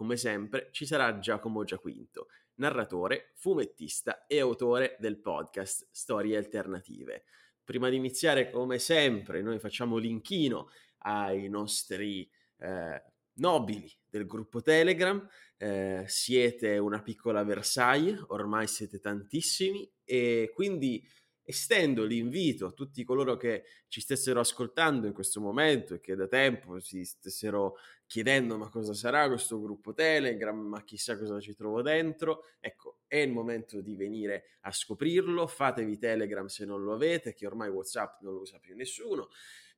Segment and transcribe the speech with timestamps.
[0.00, 7.24] come sempre, ci sarà Giacomo Giaquinto, narratore, fumettista e autore del podcast Storie Alternative.
[7.62, 10.70] Prima di iniziare, come sempre, noi facciamo l'inchino
[11.00, 12.26] ai nostri
[12.60, 15.22] eh, nobili del gruppo Telegram.
[15.58, 21.06] Eh, siete una piccola Versailles, ormai siete tantissimi e quindi
[21.50, 26.26] estendo l'invito a tutti coloro che ci stessero ascoltando in questo momento e che da
[26.26, 27.76] tempo si stessero
[28.06, 32.44] chiedendo ma cosa sarà questo gruppo Telegram, ma chissà cosa ci trovo dentro.
[32.58, 37.46] Ecco, è il momento di venire a scoprirlo, fatevi Telegram se non lo avete, che
[37.46, 39.28] ormai WhatsApp non lo usa più nessuno.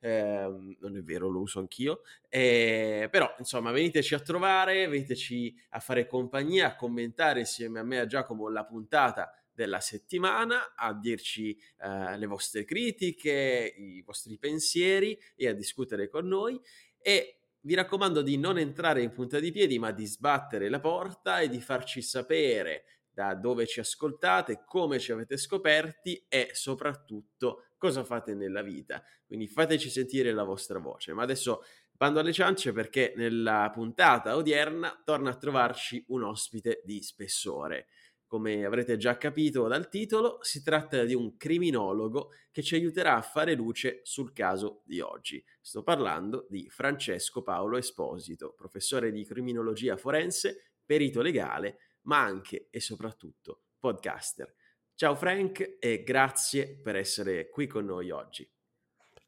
[0.01, 5.79] Eh, non è vero, lo uso anch'io, eh, però insomma veniteci a trovare, veniteci a
[5.79, 10.95] fare compagnia, a commentare insieme a me e a Giacomo la puntata della settimana a
[10.95, 16.61] dirci eh, le vostre critiche, i vostri pensieri e a discutere con noi
[17.01, 21.41] e vi raccomando di non entrare in punta di piedi ma di sbattere la porta
[21.41, 28.05] e di farci sapere da dove ci ascoltate, come ci avete scoperti e soprattutto cosa
[28.05, 29.03] fate nella vita.
[29.27, 31.13] Quindi fateci sentire la vostra voce.
[31.13, 37.03] Ma adesso bando alle ciance perché nella puntata odierna torna a trovarci un ospite di
[37.03, 37.89] spessore.
[38.33, 43.21] Come avrete già capito dal titolo, si tratta di un criminologo che ci aiuterà a
[43.21, 45.45] fare luce sul caso di oggi.
[45.61, 52.81] Sto parlando di Francesco Paolo Esposito, professore di criminologia forense, perito legale, ma anche e
[52.81, 54.55] soprattutto podcaster.
[54.95, 58.51] Ciao Frank e grazie per essere qui con noi oggi.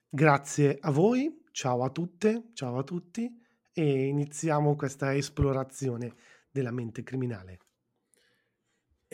[0.08, 3.30] Grazie a voi, ciao a tutte, ciao a tutti
[3.70, 6.14] e iniziamo questa esplorazione
[6.50, 7.64] della mente criminale.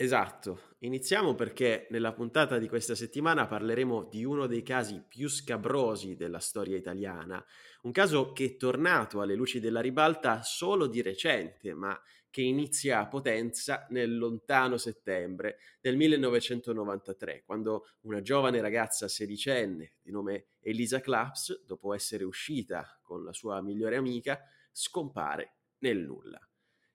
[0.01, 6.15] Esatto, iniziamo perché nella puntata di questa settimana parleremo di uno dei casi più scabrosi
[6.15, 7.45] della storia italiana,
[7.83, 11.95] un caso che è tornato alle luci della ribalta solo di recente, ma
[12.31, 20.09] che inizia a potenza nel lontano settembre del 1993, quando una giovane ragazza sedicenne di
[20.09, 24.41] nome Elisa Claps, dopo essere uscita con la sua migliore amica,
[24.71, 26.43] scompare nel nulla.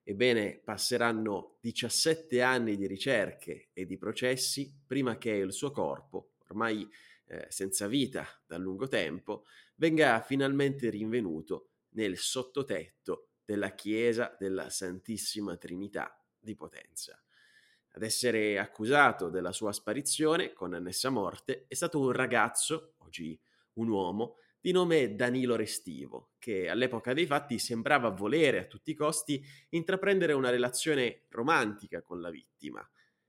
[0.09, 6.89] Ebbene, passeranno 17 anni di ricerche e di processi prima che il suo corpo, ormai
[7.25, 9.43] eh, senza vita da lungo tempo,
[9.75, 17.21] venga finalmente rinvenuto nel sottotetto della chiesa della Santissima Trinità di Potenza.
[17.89, 23.37] Ad essere accusato della sua sparizione con annessa morte è stato un ragazzo, oggi
[23.73, 28.95] un uomo, di nome Danilo Restivo, che all'epoca dei fatti sembrava volere a tutti i
[28.95, 32.85] costi intraprendere una relazione romantica con la vittima.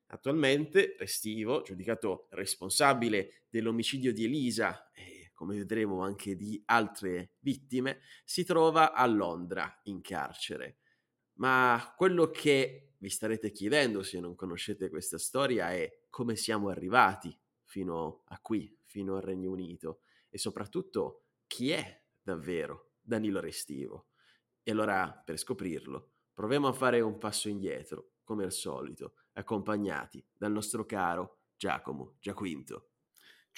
[0.07, 8.43] Attualmente Restivo, giudicato responsabile dell'omicidio di Elisa e come vedremo anche di altre vittime, si
[8.43, 10.79] trova a Londra in carcere.
[11.35, 17.33] Ma quello che vi starete chiedendo se non conoscete questa storia è come siamo arrivati
[17.63, 20.01] fino a qui, fino al Regno Unito
[20.31, 24.11] e soprattutto chi è davvero Danilo Restivo.
[24.63, 30.53] E allora, per scoprirlo, proviamo a fare un passo indietro, come al solito, accompagnati dal
[30.53, 32.91] nostro caro Giacomo Giaquinto.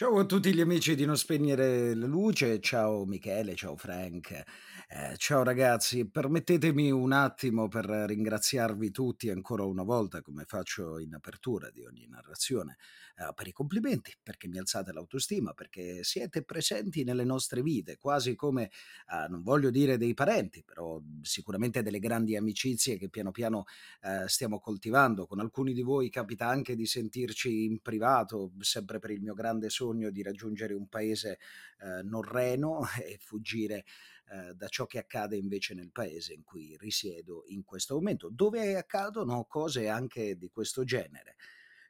[0.00, 5.14] Ciao a tutti gli amici di Non Spegnere la Luce, ciao Michele, ciao Frank, eh,
[5.18, 11.68] ciao ragazzi, permettetemi un attimo per ringraziarvi tutti ancora una volta, come faccio in apertura
[11.70, 12.78] di ogni narrazione,
[13.16, 18.34] eh, per i complimenti, perché mi alzate l'autostima, perché siete presenti nelle nostre vite, quasi
[18.34, 18.70] come,
[19.12, 23.64] eh, non voglio dire dei parenti, però sicuramente delle grandi amicizie che piano piano
[24.00, 25.26] eh, stiamo coltivando.
[25.26, 29.68] Con alcuni di voi capita anche di sentirci in privato, sempre per il mio grande
[29.68, 31.38] sogno sogno di raggiungere un paese
[31.78, 33.84] eh, norreno e fuggire
[34.30, 38.76] eh, da ciò che accade invece nel paese in cui risiedo in questo momento, dove
[38.76, 41.36] accadono cose anche di questo genere,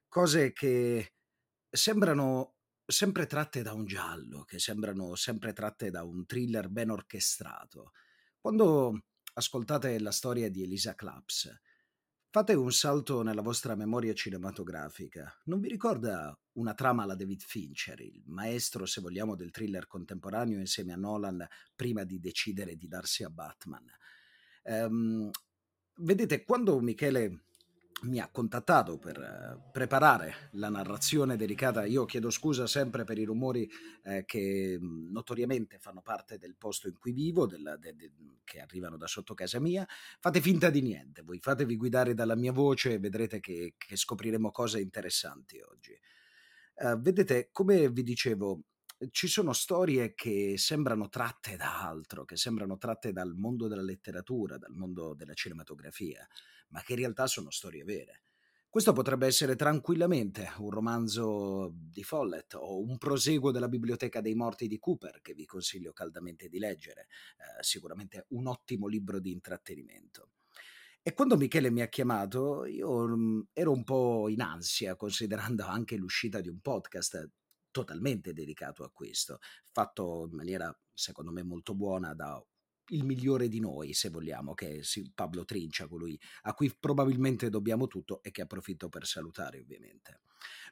[0.09, 1.13] cose che
[1.71, 2.57] sembrano
[2.87, 7.93] sempre tratte da un giallo, che sembrano sempre tratte da un thriller ben orchestrato.
[8.41, 9.05] Quando
[9.35, 11.61] ascoltate la storia di Elisa Claps,
[12.33, 15.37] Fate un salto nella vostra memoria cinematografica.
[15.47, 20.61] Non vi ricorda una trama alla David Fincher, il maestro, se vogliamo, del thriller contemporaneo
[20.61, 21.45] insieme a Nolan
[21.75, 23.85] prima di decidere di darsi a Batman?
[24.63, 25.29] Um,
[25.97, 27.47] vedete, quando Michele
[28.03, 31.85] mi ha contattato per eh, preparare la narrazione dedicata.
[31.85, 33.69] Io chiedo scusa sempre per i rumori
[34.05, 38.13] eh, che mh, notoriamente fanno parte del posto in cui vivo, della, de, de,
[38.45, 39.87] che arrivano da sotto casa mia.
[40.19, 44.51] Fate finta di niente, voi fatevi guidare dalla mia voce e vedrete che, che scopriremo
[44.51, 45.99] cose interessanti oggi.
[46.75, 48.63] Uh, vedete, come vi dicevo,
[49.11, 54.59] ci sono storie che sembrano tratte da altro, che sembrano tratte dal mondo della letteratura,
[54.59, 56.27] dal mondo della cinematografia,
[56.71, 58.23] ma che in realtà sono storie vere.
[58.71, 64.69] Questo potrebbe essere tranquillamente un romanzo di Follett o un proseguo della Biblioteca dei Morti
[64.69, 67.09] di Cooper, che vi consiglio caldamente di leggere,
[67.39, 70.31] eh, sicuramente un ottimo libro di intrattenimento.
[71.03, 75.97] E quando Michele mi ha chiamato, io mh, ero un po' in ansia, considerando anche
[75.97, 77.29] l'uscita di un podcast
[77.73, 79.39] totalmente dedicato a questo,
[79.73, 82.41] fatto in maniera secondo me molto buona da
[82.91, 84.81] il migliore di noi, se vogliamo, che è
[85.15, 90.21] Pablo Trincia, colui a cui probabilmente dobbiamo tutto e che approfitto per salutare ovviamente.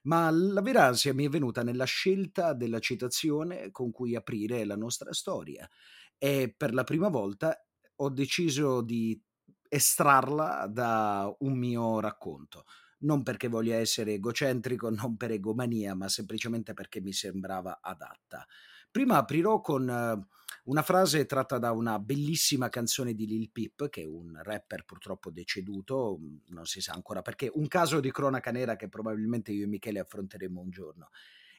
[0.03, 4.76] Ma la vera ansia mi è venuta nella scelta della citazione con cui aprire la
[4.76, 5.69] nostra storia
[6.17, 7.65] e per la prima volta
[7.97, 9.20] ho deciso di
[9.69, 12.65] estrarla da un mio racconto
[13.00, 18.47] non perché voglia essere egocentrico, non per egomania, ma semplicemente perché mi sembrava adatta.
[18.91, 20.26] Prima aprirò con eh,
[20.69, 25.31] una frase tratta da una bellissima canzone di Lil Peep, che è un rapper purtroppo
[25.31, 29.65] deceduto, mm, non si sa ancora perché, un caso di cronaca nera che probabilmente io
[29.65, 31.09] e Michele affronteremo un giorno.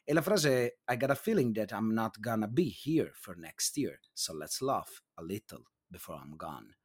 [0.04, 0.50] E la frase
[0.84, 4.32] è I got a feeling that I'm not gonna be here for next year, so
[4.32, 6.78] let's laugh a little before I'm gone.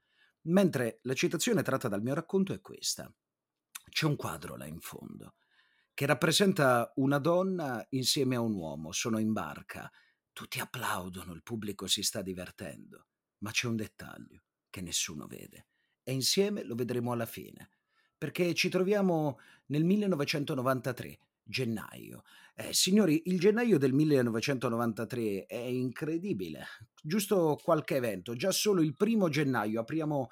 [0.47, 3.11] Mentre la citazione tratta dal mio racconto è questa
[3.87, 5.35] c'è un quadro là in fondo
[5.93, 9.89] che rappresenta una donna insieme a un uomo, sono in barca,
[10.35, 15.67] tutti applaudono, il pubblico si sta divertendo, ma c'è un dettaglio che nessuno vede
[16.03, 17.69] e insieme lo vedremo alla fine,
[18.17, 22.23] perché ci troviamo nel 1993, gennaio.
[22.57, 26.65] Eh, signori, il gennaio del 1993 è incredibile.
[27.03, 30.29] Giusto qualche evento, già solo il primo gennaio apriamo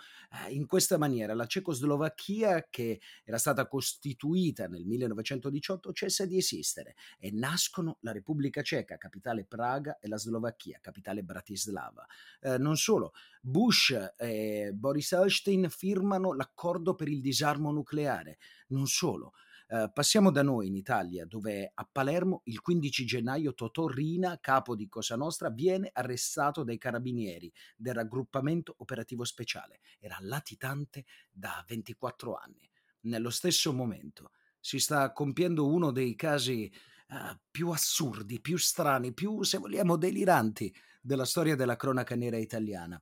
[0.47, 1.33] eh, in questa maniera.
[1.33, 8.61] La Cecoslovacchia, che era stata costituita nel 1918, cessa di esistere e nascono la Repubblica
[8.61, 12.07] Ceca, capitale Praga, e la Slovacchia, capitale Bratislava.
[12.39, 13.11] Eh, non solo,
[13.41, 18.37] Bush e Boris Elstein firmano l'accordo per il disarmo nucleare.
[18.69, 19.33] Non solo,
[19.73, 24.75] eh, passiamo da noi in Italia, dove a Palermo il 15 gennaio Totò Rina, capo
[24.75, 29.79] di Cosa Nostra, viene arrestato dai carabinieri del raggruppamento operativo speciale.
[29.97, 32.69] Era latitante da 24 anni.
[33.05, 34.29] Nello stesso momento
[34.59, 36.71] si sta compiendo uno dei casi
[37.07, 40.71] uh, più assurdi, più strani, più, se vogliamo, deliranti
[41.01, 43.01] della storia della cronaca nera italiana.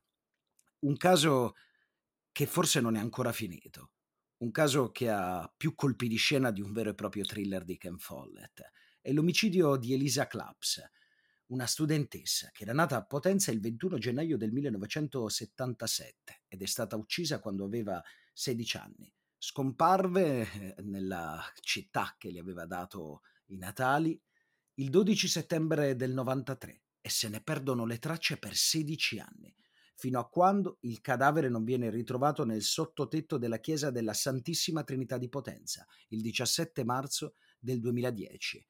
[0.86, 1.54] Un caso
[2.32, 3.90] che forse non è ancora finito
[4.42, 7.78] un caso che ha più colpi di scena di un vero e proprio thriller di
[7.78, 8.60] Ken Follett.
[9.00, 10.82] È l'omicidio di Elisa Claps,
[11.46, 16.96] una studentessa che era nata a Potenza il 21 gennaio del 1977 ed è stata
[16.96, 18.02] uccisa quando aveva
[18.32, 19.14] 16 anni.
[19.38, 24.20] Scomparve eh, nella città che le aveva dato i natali
[24.74, 29.54] il 12 settembre del 93 e se ne perdono le tracce per 16 anni
[29.94, 35.18] fino a quando il cadavere non viene ritrovato nel sottotetto della chiesa della Santissima Trinità
[35.18, 38.66] di Potenza, il 17 marzo del 2010.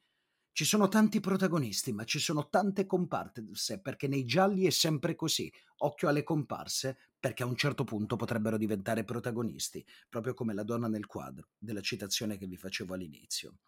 [0.54, 5.50] Ci sono tanti protagonisti, ma ci sono tante comparse, perché nei gialli è sempre così.
[5.78, 10.88] Occhio alle comparse, perché a un certo punto potrebbero diventare protagonisti, proprio come la donna
[10.88, 13.60] nel quadro della citazione che vi facevo all'inizio.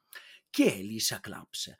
[0.50, 1.74] Chi è Lisa Claps?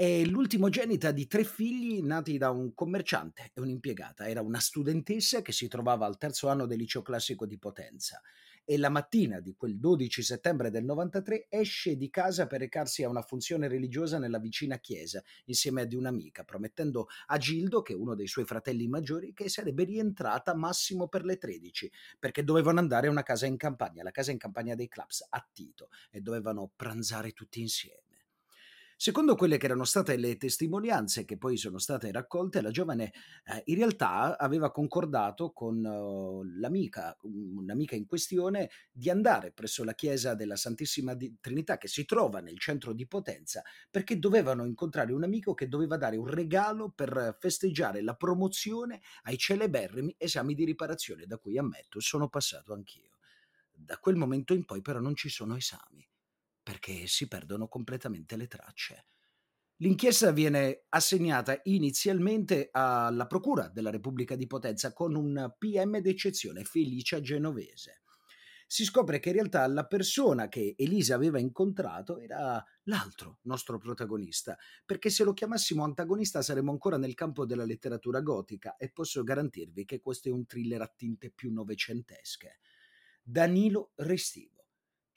[0.00, 4.28] È l'ultimogenita di tre figli nati da un commerciante e un'impiegata.
[4.28, 8.22] Era una studentessa che si trovava al terzo anno del liceo classico di Potenza
[8.64, 13.08] e la mattina di quel 12 settembre del 93 esce di casa per recarsi a
[13.08, 18.14] una funzione religiosa nella vicina chiesa insieme ad un'amica, promettendo a Gildo, che è uno
[18.14, 21.90] dei suoi fratelli maggiori, che sarebbe rientrata massimo per le 13,
[22.20, 25.44] perché dovevano andare a una casa in campagna, la casa in campagna dei clubs a
[25.52, 28.07] Tito, e dovevano pranzare tutti insieme.
[29.00, 33.12] Secondo quelle che erano state le testimonianze che poi sono state raccolte, la giovane
[33.44, 39.94] eh, in realtà aveva concordato con uh, l'amica, un'amica in questione, di andare presso la
[39.94, 45.22] chiesa della Santissima Trinità che si trova nel centro di Potenza perché dovevano incontrare un
[45.22, 51.24] amico che doveva dare un regalo per festeggiare la promozione ai celeberrimi esami di riparazione
[51.24, 53.18] da cui ammetto sono passato anch'io.
[53.70, 56.07] Da quel momento in poi però non ci sono esami
[56.68, 59.06] perché si perdono completamente le tracce.
[59.76, 67.22] L'inchiesta viene assegnata inizialmente alla Procura della Repubblica di Potenza con un PM d'eccezione, Felicia
[67.22, 68.02] Genovese.
[68.66, 74.58] si scopre che in realtà la persona che Elisa aveva incontrato era l'altro nostro protagonista,
[74.84, 79.86] perché se lo chiamassimo antagonista saremmo ancora nel campo della letteratura gotica e posso garantirvi
[79.86, 82.58] che questo è un thriller a tinte più novecentesche.
[83.22, 84.57] Danilo Restivo,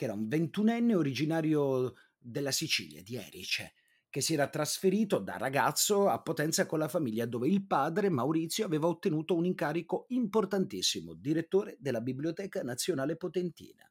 [0.02, 3.74] che era un ventunenne originario della Sicilia, di Erice,
[4.10, 8.66] che si era trasferito da ragazzo a Potenza con la famiglia dove il padre Maurizio
[8.66, 13.88] aveva ottenuto un incarico importantissimo, direttore della Biblioteca Nazionale Potentina.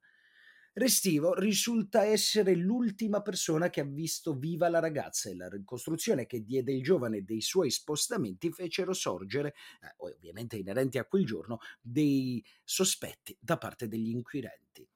[0.72, 6.42] Restivo risulta essere l'ultima persona che ha visto viva la ragazza e la ricostruzione che
[6.42, 12.44] diede il giovane dei suoi spostamenti fecero sorgere, eh, ovviamente inerenti a quel giorno, dei
[12.64, 14.88] sospetti da parte degli inquirenti.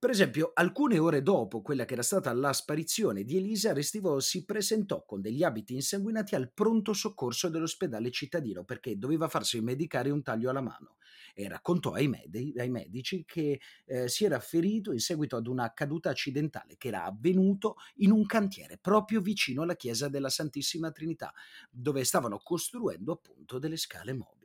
[0.00, 4.44] Per esempio, alcune ore dopo quella che era stata la sparizione di Elisa, Restivo si
[4.44, 10.22] presentò con degli abiti insanguinati al pronto soccorso dell'ospedale cittadino perché doveva farsi medicare un
[10.22, 10.98] taglio alla mano
[11.34, 15.72] e raccontò ai, med- ai medici che eh, si era ferito in seguito ad una
[15.72, 21.32] caduta accidentale che era avvenuto in un cantiere proprio vicino alla chiesa della Santissima Trinità,
[21.70, 24.37] dove stavano costruendo appunto delle scale mobili.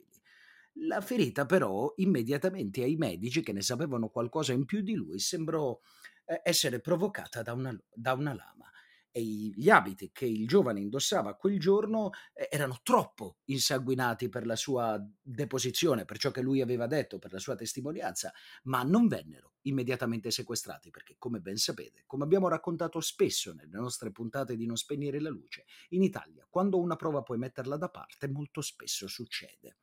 [0.78, 5.80] La ferita però immediatamente ai medici che ne sapevano qualcosa in più di lui sembrò
[6.26, 8.72] eh, essere provocata da una, da una lama
[9.16, 14.56] e gli abiti che il giovane indossava quel giorno eh, erano troppo insanguinati per la
[14.56, 19.54] sua deposizione, per ciò che lui aveva detto, per la sua testimonianza, ma non vennero
[19.66, 24.78] immediatamente sequestrati perché, come ben sapete, come abbiamo raccontato spesso nelle nostre puntate di Non
[24.78, 29.78] spegnere la luce, in Italia, quando una prova puoi metterla da parte, molto spesso succede.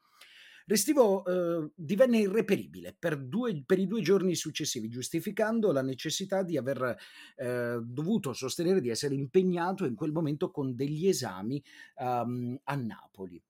[0.67, 6.57] Restivo eh, divenne irreperibile per, due, per, i due giorni successivi, giustificando la necessità di
[6.57, 6.97] aver
[7.37, 11.63] eh, dovuto sostenere di essere impegnato in quel momento con degli esami
[11.97, 13.43] um, a Napoli.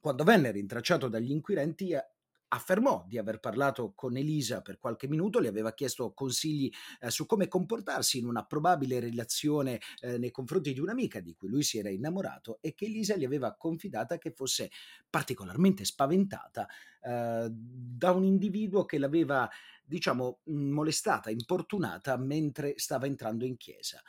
[0.00, 2.04] Quando venne rintracciato dagli inquirenti, eh,
[2.48, 7.26] affermò di aver parlato con Elisa per qualche minuto, le aveva chiesto consigli eh, su
[7.26, 11.78] come comportarsi in una probabile relazione eh, nei confronti di un'amica di cui lui si
[11.78, 14.70] era innamorato e che Elisa gli aveva confidata che fosse
[15.10, 16.66] particolarmente spaventata
[17.02, 19.48] eh, da un individuo che l'aveva,
[19.84, 24.00] diciamo, molestata, importunata mentre stava entrando in chiesa.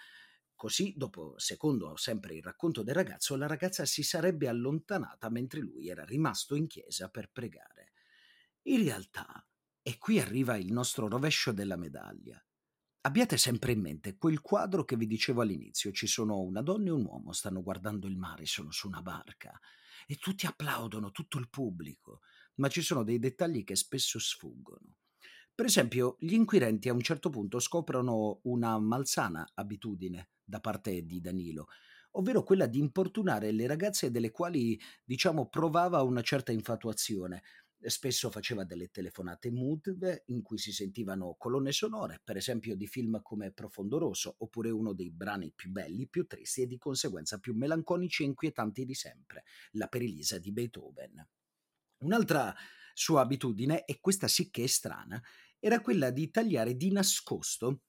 [0.55, 5.87] Così, dopo, secondo sempre il racconto del ragazzo, la ragazza si sarebbe allontanata mentre lui
[5.87, 7.91] era rimasto in chiesa per pregare.
[8.67, 9.47] In realtà,
[9.81, 12.37] e qui arriva il nostro rovescio della medaglia,
[13.01, 16.91] abbiate sempre in mente quel quadro che vi dicevo all'inizio, ci sono una donna e
[16.91, 19.57] un uomo, stanno guardando il mare, sono su una barca
[20.05, 22.19] e tutti applaudono, tutto il pubblico,
[22.55, 24.97] ma ci sono dei dettagli che spesso sfuggono.
[25.55, 31.21] Per esempio, gli inquirenti a un certo punto scoprono una malsana abitudine da parte di
[31.21, 31.67] Danilo,
[32.11, 37.43] ovvero quella di importunare le ragazze delle quali, diciamo, provava una certa infatuazione,
[37.81, 43.21] spesso faceva delle telefonate mood in cui si sentivano colonne sonore, per esempio di film
[43.21, 47.53] come Profondo Rosso, oppure uno dei brani più belli, più tristi e di conseguenza più
[47.53, 51.27] melanconici e inquietanti di sempre, La Perilisa di Beethoven.
[51.99, 52.55] Un'altra
[52.93, 55.21] sua abitudine, e questa sì che è strana,
[55.59, 57.83] era quella di tagliare di nascosto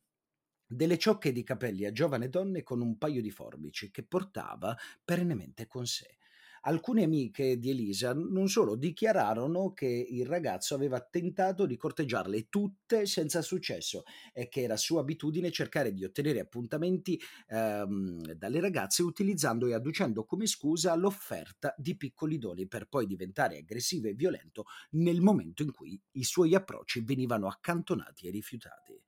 [0.66, 5.66] delle ciocche di capelli a giovane donne con un paio di forbici che portava perennemente
[5.66, 6.18] con sé
[6.62, 13.07] alcune amiche di Elisa non solo dichiararono che il ragazzo aveva tentato di corteggiarle tutte
[13.07, 19.67] senza successo e che era sua abitudine cercare di ottenere appuntamenti ehm, dalle ragazze utilizzando
[19.67, 25.21] e adducendo come scusa l'offerta di piccoli doni per poi diventare aggressivo e violento nel
[25.21, 29.00] momento in cui i suoi approcci venivano accantonati e rifiutati.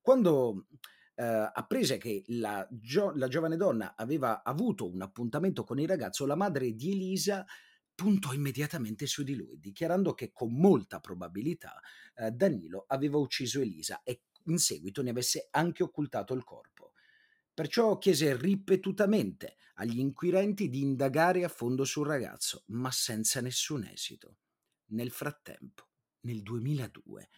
[0.00, 0.66] Quando
[1.16, 6.26] eh, apprese che la, gio- la giovane donna aveva avuto un appuntamento con il ragazzo,
[6.26, 7.44] la madre di Elisa
[7.94, 11.80] puntò immediatamente su di lui, dichiarando che con molta probabilità
[12.14, 16.92] eh, Danilo aveva ucciso Elisa e in seguito ne avesse anche occultato il corpo.
[17.54, 24.36] Perciò chiese ripetutamente agli inquirenti di indagare a fondo sul ragazzo, ma senza nessun esito.
[24.88, 25.88] Nel frattempo,
[26.20, 27.28] nel 2002,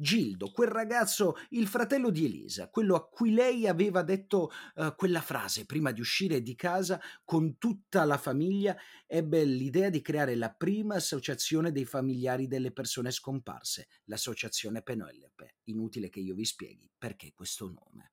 [0.00, 5.20] Gildo, quel ragazzo, il fratello di Elisa, quello a cui lei aveva detto uh, quella
[5.20, 8.76] frase prima di uscire di casa con tutta la famiglia,
[9.08, 15.56] ebbe l'idea di creare la prima associazione dei familiari delle persone scomparse, l'associazione Penelope.
[15.64, 18.12] Inutile che io vi spieghi perché questo nome.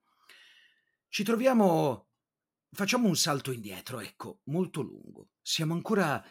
[1.08, 2.08] Ci troviamo...
[2.72, 5.30] Facciamo un salto indietro, ecco, molto lungo.
[5.42, 6.22] Siamo ancora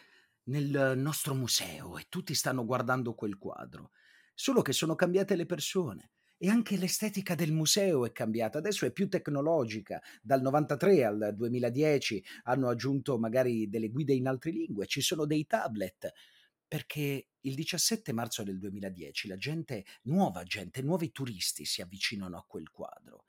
[0.43, 3.91] nel nostro museo e tutti stanno guardando quel quadro
[4.35, 6.11] solo che sono cambiate le persone.
[6.37, 12.23] E anche l'estetica del museo è cambiata, adesso è più tecnologica, dal 93 al 2010
[12.43, 16.11] hanno aggiunto magari delle guide in altre lingue, ci sono dei tablet,
[16.67, 22.45] perché il 17 marzo del 2010 la gente, nuova gente, nuovi turisti si avvicinano a
[22.45, 23.27] quel quadro.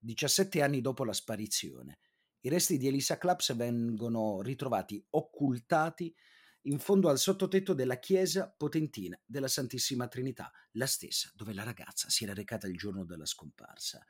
[0.00, 1.98] 17 anni dopo la sparizione,
[2.40, 6.14] i resti di Elisa Claps vengono ritrovati occultati
[6.68, 12.10] in fondo al sottotetto della chiesa potentina della Santissima Trinità, la stessa dove la ragazza
[12.10, 14.04] si era recata il giorno della scomparsa.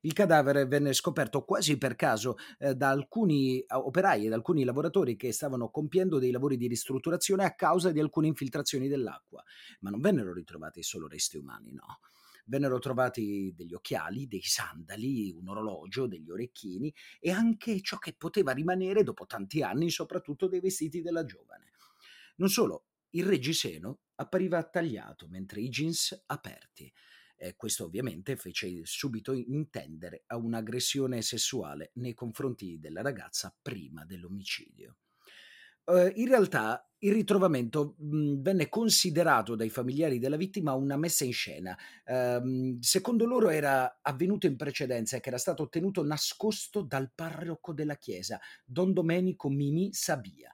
[0.00, 5.14] Il cadavere venne scoperto quasi per caso eh, da alcuni operai e da alcuni lavoratori
[5.16, 9.42] che stavano compiendo dei lavori di ristrutturazione a causa di alcune infiltrazioni dell'acqua,
[9.80, 12.00] ma non vennero ritrovati solo resti umani, no.
[12.46, 18.50] Vennero trovati degli occhiali, dei sandali, un orologio, degli orecchini e anche ciò che poteva
[18.50, 21.71] rimanere dopo tanti anni, soprattutto dei vestiti della giovane.
[22.42, 26.92] Non solo, il reggiseno appariva tagliato mentre i jeans aperti.
[27.36, 34.96] Eh, questo ovviamente fece subito intendere a un'aggressione sessuale nei confronti della ragazza prima dell'omicidio.
[35.84, 41.24] Uh, in realtà il ritrovamento mh, mhmm, venne considerato dai familiari della vittima una messa
[41.24, 41.78] in scena.
[42.04, 47.72] Uh, secondo loro era avvenuto in precedenza e che era stato ottenuto nascosto dal parroco
[47.72, 50.52] della chiesa, Don Domenico Mimi Sabia.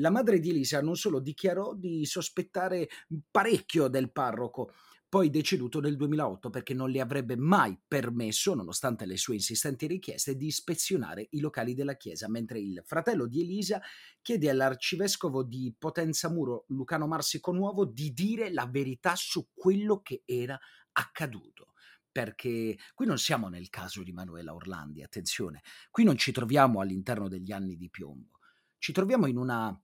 [0.00, 2.88] La madre di Elisa non solo dichiarò di sospettare
[3.30, 4.72] parecchio del parroco,
[5.08, 10.36] poi deceduto nel 2008 perché non le avrebbe mai permesso, nonostante le sue insistenti richieste,
[10.36, 13.80] di ispezionare i locali della chiesa, mentre il fratello di Elisa
[14.20, 20.22] chiede all'arcivescovo di Potenza Muro, Lucano Marsico Nuovo, di dire la verità su quello che
[20.26, 20.58] era
[20.92, 21.72] accaduto.
[22.12, 27.28] Perché qui non siamo nel caso di Manuela Orlandi, attenzione, qui non ci troviamo all'interno
[27.28, 28.38] degli anni di piombo,
[28.78, 29.80] ci troviamo in una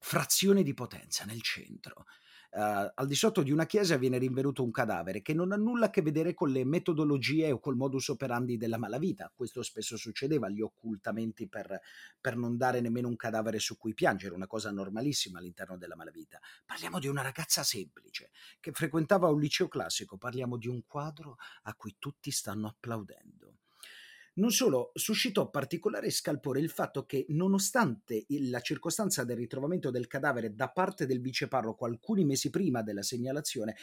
[0.00, 2.06] frazione di potenza nel centro
[2.52, 5.86] Uh, al di sotto di una chiesa viene rinvenuto un cadavere che non ha nulla
[5.86, 9.30] a che vedere con le metodologie o col modus operandi della malavita.
[9.32, 11.80] Questo spesso succedeva, gli occultamenti per,
[12.20, 16.40] per non dare nemmeno un cadavere su cui piangere, una cosa normalissima all'interno della malavita.
[16.66, 21.74] Parliamo di una ragazza semplice che frequentava un liceo classico, parliamo di un quadro a
[21.74, 23.59] cui tutti stanno applaudendo.
[24.34, 30.54] Non solo, suscitò particolare scalpore il fatto che, nonostante la circostanza del ritrovamento del cadavere
[30.54, 33.76] da parte del viceparroco alcuni mesi prima della segnalazione,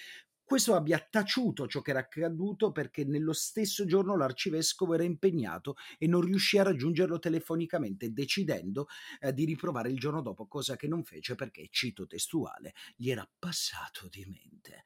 [0.48, 6.08] questo abbia taciuto ciò che era accaduto perché nello stesso giorno l'arcivescovo era impegnato e
[6.08, 8.88] non riuscì a raggiungerlo telefonicamente, decidendo
[9.20, 13.30] eh, di riprovare il giorno dopo, cosa che non fece perché, cito testuale, gli era
[13.38, 14.86] passato di mente.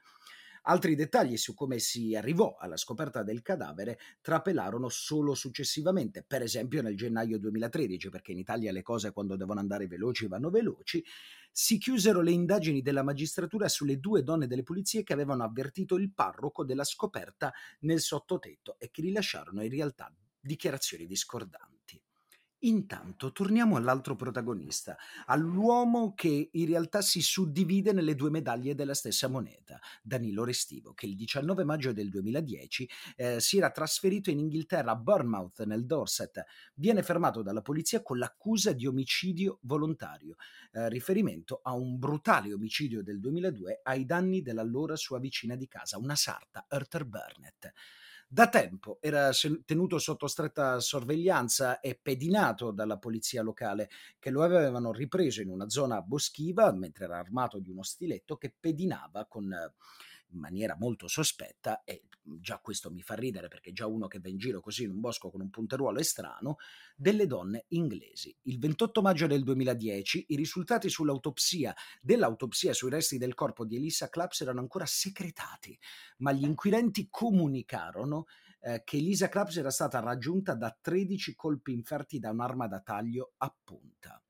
[0.63, 6.83] Altri dettagli su come si arrivò alla scoperta del cadavere trapelarono solo successivamente, per esempio
[6.83, 11.03] nel gennaio 2013, perché in Italia le cose quando devono andare veloci vanno veloci,
[11.51, 16.13] si chiusero le indagini della magistratura sulle due donne delle pulizie che avevano avvertito il
[16.13, 21.80] parroco della scoperta nel sottotetto e che rilasciarono in realtà dichiarazioni discordanti.
[22.63, 24.95] Intanto torniamo all'altro protagonista,
[25.25, 31.07] all'uomo che in realtà si suddivide nelle due medaglie della stessa moneta, Danilo Restivo, che
[31.07, 36.43] il 19 maggio del 2010 eh, si era trasferito in Inghilterra a Bournemouth nel Dorset.
[36.75, 40.35] Viene fermato dalla polizia con l'accusa di omicidio volontario,
[40.73, 45.97] eh, riferimento a un brutale omicidio del 2002 ai danni dell'allora sua vicina di casa,
[45.97, 47.73] una sarta, Arthur Burnett.
[48.33, 49.29] Da tempo era
[49.65, 53.89] tenuto sotto stretta sorveglianza e pedinato dalla polizia locale,
[54.19, 58.55] che lo avevano ripreso in una zona boschiva mentre era armato di uno stiletto che
[58.57, 59.53] pedinava con
[60.31, 62.03] in maniera molto sospetta e
[62.39, 64.99] già questo mi fa ridere perché già uno che va in giro così in un
[64.99, 66.57] bosco con un punteruolo è strano,
[66.95, 68.35] delle donne inglesi.
[68.43, 74.09] Il 28 maggio del 2010 i risultati sull'autopsia dell'autopsia sui resti del corpo di Elisa
[74.09, 75.77] Claps erano ancora segretati,
[76.17, 78.25] ma gli inquirenti comunicarono
[78.61, 83.33] eh, che Elisa Claps era stata raggiunta da 13 colpi inferti da un'arma da taglio
[83.37, 84.21] a punta.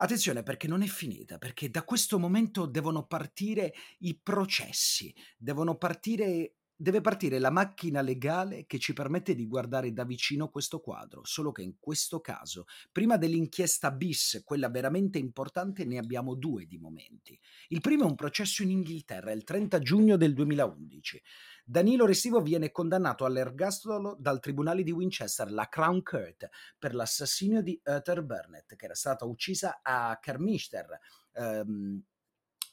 [0.00, 6.58] Attenzione perché non è finita, perché da questo momento devono partire i processi, devono partire
[6.80, 11.50] deve partire la macchina legale che ci permette di guardare da vicino questo quadro, solo
[11.50, 17.36] che in questo caso, prima dell'inchiesta bis, quella veramente importante, ne abbiamo due di momenti.
[17.68, 21.20] Il primo è un processo in Inghilterra, il 30 giugno del 2011.
[21.70, 27.78] Danilo Restivo viene condannato all'ergastolo dal tribunale di Winchester, la Crown Court, per l'assassinio di
[27.84, 30.98] Uther Burnett, che era stata uccisa a Kermister,
[31.34, 32.02] ehm,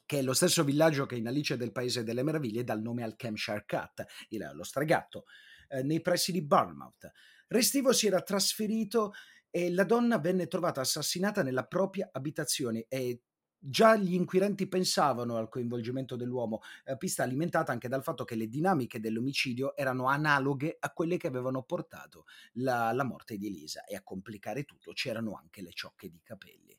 [0.06, 3.04] che è lo stesso villaggio che in Alice del Paese delle Meraviglie dà il nome
[3.04, 5.26] al Campshire Cat, il, lo stregatto,
[5.68, 7.12] eh, nei pressi di Bournemouth.
[7.48, 9.12] Restivo si era trasferito
[9.50, 13.24] e la donna venne trovata assassinata nella propria abitazione e
[13.60, 18.48] Già gli inquirenti pensavano al coinvolgimento dell'uomo, eh, pista alimentata anche dal fatto che le
[18.48, 23.96] dinamiche dell'omicidio erano analoghe a quelle che avevano portato la, la morte di Elisa e
[23.96, 26.78] a complicare tutto c'erano anche le ciocche di capelli.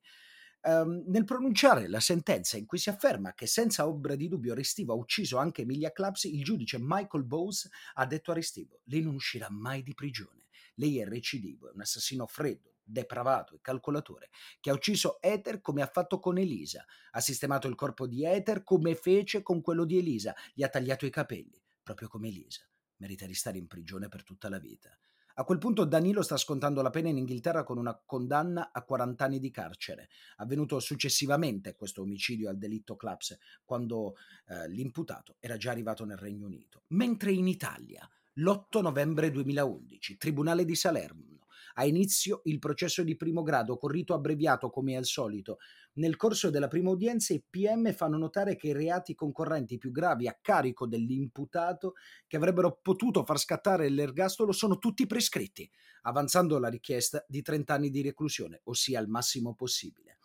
[0.62, 4.92] ehm, nel pronunciare la sentenza in cui si afferma che senza ombra di dubbio Restivo
[4.92, 9.14] ha ucciso anche Emilia Claps, il giudice Michael Bowes ha detto a Restivo: Lei non
[9.14, 10.44] uscirà mai di prigione.
[10.76, 15.82] Lei è recidivo, è un assassino freddo, depravato e calcolatore, che ha ucciso Ether come
[15.82, 19.98] ha fatto con Elisa, ha sistemato il corpo di Ether come fece con quello di
[19.98, 22.62] Elisa, gli ha tagliato i capelli, proprio come Elisa.
[22.98, 24.96] Merita di stare in prigione per tutta la vita.
[25.38, 29.22] A quel punto Danilo sta scontando la pena in Inghilterra con una condanna a 40
[29.22, 34.14] anni di carcere, avvenuto successivamente questo omicidio al delitto Claps, quando
[34.46, 36.84] eh, l'imputato era già arrivato nel Regno Unito.
[36.88, 41.45] Mentre in Italia, l'8 novembre 2011, Tribunale di Salerno
[41.78, 45.58] ha inizio il processo di primo grado con rito abbreviato come al solito.
[45.94, 50.26] Nel corso della prima udienza i PM fanno notare che i reati concorrenti più gravi
[50.26, 51.94] a carico dell'imputato
[52.26, 55.70] che avrebbero potuto far scattare l'ergastolo sono tutti prescritti,
[56.02, 60.18] avanzando la richiesta di 30 anni di reclusione, ossia il massimo possibile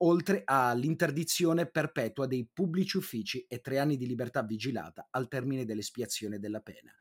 [0.00, 6.38] oltre all'interdizione perpetua dei pubblici uffici e tre anni di libertà vigilata al termine dell'espiazione
[6.38, 6.92] della pena.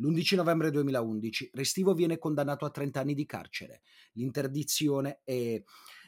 [0.00, 3.82] L'11 novembre 2011 Restivo viene condannato a 30 anni di carcere.
[4.12, 5.64] L'interdizione e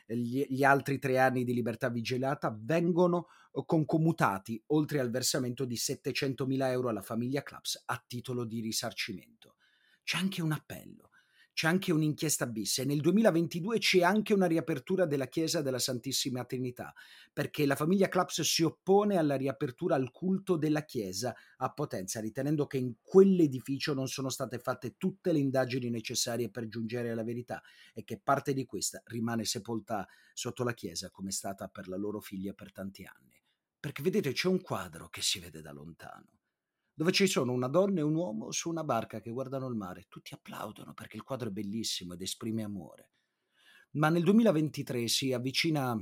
[0.07, 5.76] gli, gli altri tre anni di libertà vigilata vengono eh, concomutati oltre al versamento di
[5.76, 9.57] 700.000 euro alla famiglia Claps a titolo di risarcimento.
[10.03, 11.10] C'è anche un appello
[11.61, 16.42] c'è anche un'inchiesta bis e nel 2022 c'è anche una riapertura della chiesa della Santissima
[16.46, 16.94] Trinità,
[17.35, 22.66] perché la famiglia Claps si oppone alla riapertura al culto della chiesa a Potenza, ritenendo
[22.66, 27.61] che in quell'edificio non sono state fatte tutte le indagini necessarie per giungere alla verità
[27.92, 31.99] e che parte di questa rimane sepolta sotto la chiesa come è stata per la
[31.99, 33.38] loro figlia per tanti anni.
[33.79, 36.39] Perché vedete c'è un quadro che si vede da lontano
[37.01, 40.05] dove ci sono una donna e un uomo su una barca che guardano il mare.
[40.07, 43.13] Tutti applaudono perché il quadro è bellissimo ed esprime amore.
[43.93, 45.99] Ma nel 2023 si avvicina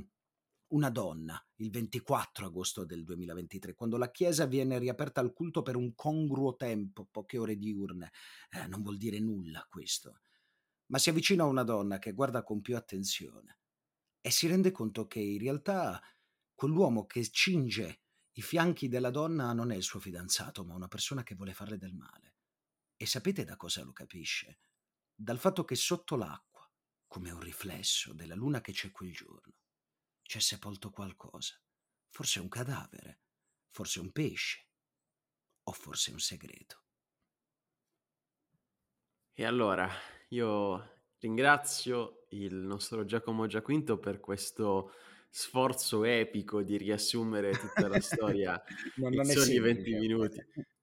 [0.73, 5.77] una donna, il 24 agosto del 2023, quando la chiesa viene riaperta al culto per
[5.77, 8.11] un congruo tempo, poche ore diurne.
[8.49, 10.19] Eh, non vuol dire nulla questo.
[10.87, 13.59] Ma si avvicina una donna che guarda con più attenzione
[14.19, 16.01] e si rende conto che in realtà
[16.53, 18.01] quell'uomo che cinge
[18.33, 21.77] i fianchi della donna non è il suo fidanzato, ma una persona che vuole farle
[21.77, 22.35] del male.
[22.95, 24.59] E sapete da cosa lo capisce?
[25.13, 26.69] Dal fatto che sotto l'acqua,
[27.07, 29.55] come un riflesso della luna che c'è quel giorno,
[30.21, 31.59] c'è sepolto qualcosa.
[32.09, 33.21] Forse un cadavere,
[33.67, 34.67] forse un pesce,
[35.63, 36.83] o forse un segreto.
[39.33, 39.89] E allora,
[40.29, 44.91] io ringrazio il nostro Giacomo Giaquinto per questo
[45.29, 48.61] sforzo epico di riassumere tutta la storia
[48.97, 50.37] non, in non soli 20 minuti.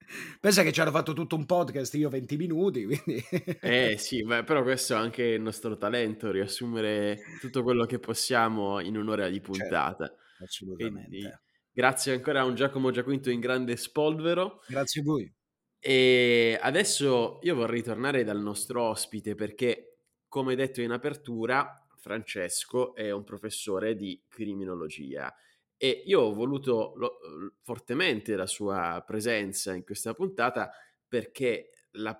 [0.40, 3.24] Pensa che ci hanno fatto tutto un podcast, io 20 minuti, quindi...
[3.60, 8.78] eh sì, beh, però questo è anche il nostro talento, riassumere tutto quello che possiamo
[8.78, 10.06] in un'ora di certo, puntata.
[10.06, 11.08] Certo, assolutamente.
[11.08, 11.38] Quindi,
[11.72, 14.62] grazie ancora a un Giacomo Giaquinto in grande spolvero.
[14.68, 15.34] Grazie a voi.
[15.80, 23.10] E adesso io vorrei tornare dal nostro ospite perché, come detto in apertura, Francesco è
[23.10, 25.34] un professore di criminologia
[25.76, 27.18] e io ho voluto lo,
[27.62, 30.70] fortemente la sua presenza in questa puntata
[31.08, 32.16] perché la,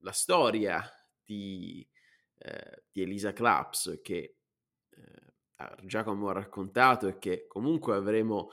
[0.00, 0.86] la storia
[1.24, 1.88] di,
[2.36, 4.36] eh, di, Elisa Claps che
[4.90, 8.50] eh, Giacomo ha raccontato e che comunque avremo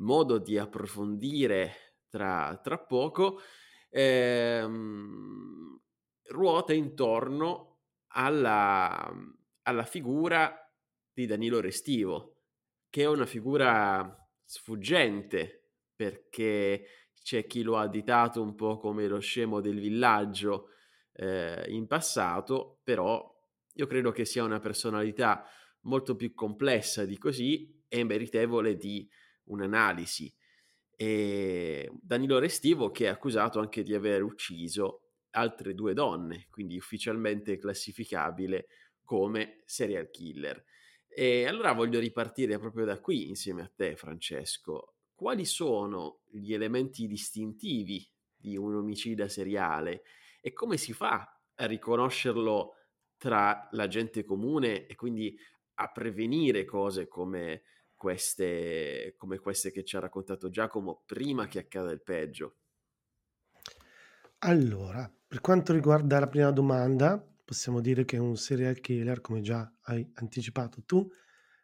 [0.00, 3.40] modo di approfondire tra, tra poco
[3.88, 5.80] ehm,
[6.24, 9.36] ruota intorno alla
[9.68, 10.66] alla figura
[11.12, 12.36] di Danilo Restivo,
[12.88, 16.86] che è una figura sfuggente, perché
[17.22, 20.70] c'è chi lo ha additato un po' come lo scemo del villaggio
[21.12, 23.30] eh, in passato, però
[23.74, 25.44] io credo che sia una personalità
[25.82, 29.06] molto più complessa di così e meritevole di
[29.44, 30.34] un'analisi.
[30.96, 37.58] E Danilo Restivo che è accusato anche di aver ucciso altre due donne, quindi ufficialmente
[37.58, 38.68] classificabile
[39.08, 40.62] come serial killer.
[41.08, 44.96] E allora voglio ripartire proprio da qui insieme a te, Francesco.
[45.14, 50.02] Quali sono gli elementi distintivi di un omicida seriale
[50.42, 52.74] e come si fa a riconoscerlo
[53.16, 55.34] tra la gente comune e quindi
[55.76, 57.62] a prevenire cose come
[57.96, 62.56] queste, come queste che ci ha raccontato Giacomo prima che accada il peggio?
[64.40, 69.72] Allora, per quanto riguarda la prima domanda, possiamo dire che un serial killer, come già
[69.84, 71.08] hai anticipato tu,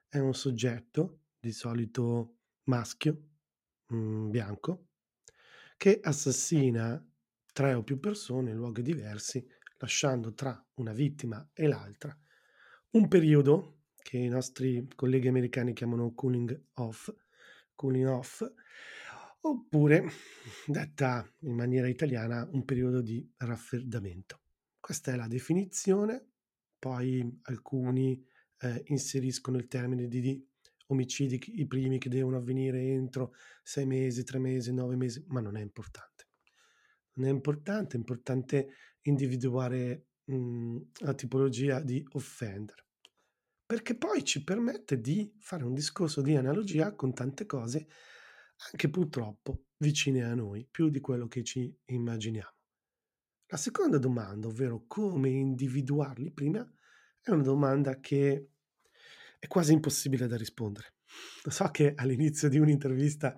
[0.09, 3.29] è un soggetto, di solito maschio,
[3.89, 4.87] mh, bianco,
[5.77, 7.07] che assassina
[7.53, 12.17] tre o più persone in luoghi diversi, lasciando tra una vittima e l'altra
[12.93, 17.11] un periodo che che i nostri colleghi americani chiamano cooling off,
[17.75, 18.45] cooling off,
[19.41, 20.05] oppure,
[20.67, 24.44] detta in maniera italiana, un periodo di raffreddamento.
[24.85, 26.33] Questa è la definizione,
[26.79, 28.23] poi alcuni
[28.59, 30.47] eh, inseriscono il termine di, di
[30.89, 35.57] omicidi, i primi che devono avvenire entro sei mesi, tre mesi, nove mesi, ma non
[35.57, 36.29] è importante.
[37.15, 42.85] Non è importante, è importante individuare mh, mhmm, la tipologia di offender,
[43.65, 47.89] perché poi ci permette di fare un discorso di analogia con tante cose,
[48.71, 52.64] anche purtroppo vicine a noi, più di quello che ci immaginiamo.
[53.55, 56.69] La seconda domanda, ovvero come individuarli prima,
[57.21, 58.49] è una domanda che
[59.39, 60.95] è quasi impossibile da rispondere.
[61.49, 63.37] So che all'inizio di un'intervista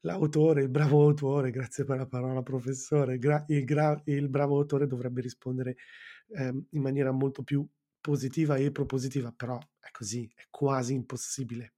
[0.00, 4.88] l'autore, il bravo autore, grazie per la parola professore, gra- il, gra- il, bravo autore
[4.88, 5.76] dovrebbe rispondere
[6.30, 7.64] eh, in maniera molto più
[8.00, 11.74] positiva e propositiva, però è così, è quasi impossibile.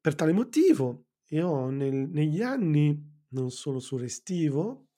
[0.00, 4.90] Per tale motivo, io nel, negli anni, non solo su Restivo,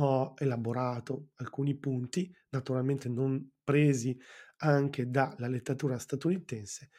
[0.00, 4.18] ho elaborato alcuni punti, naturalmente non presi
[4.58, 6.90] anche dalla letteratura statunitense,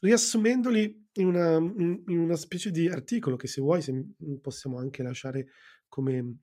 [0.00, 3.92] riassumendoli in una, in una specie di articolo che se vuoi se
[4.40, 5.48] possiamo anche lasciare
[5.88, 6.38] come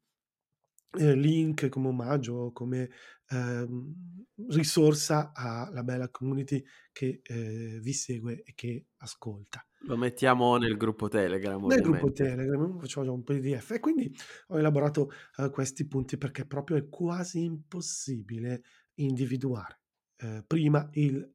[0.92, 2.90] eh, link, come omaggio, come
[3.30, 3.68] eh,
[4.50, 9.66] risorsa alla bella community che eh, vi segue e che ascolta.
[9.82, 11.64] Lo mettiamo nel gruppo Telegram.
[11.66, 14.14] Nel gruppo Telegram facciamo un PDF e quindi
[14.48, 18.64] ho elaborato uh, questi punti perché proprio è quasi impossibile
[18.96, 19.82] individuare
[20.24, 21.32] uh, prima il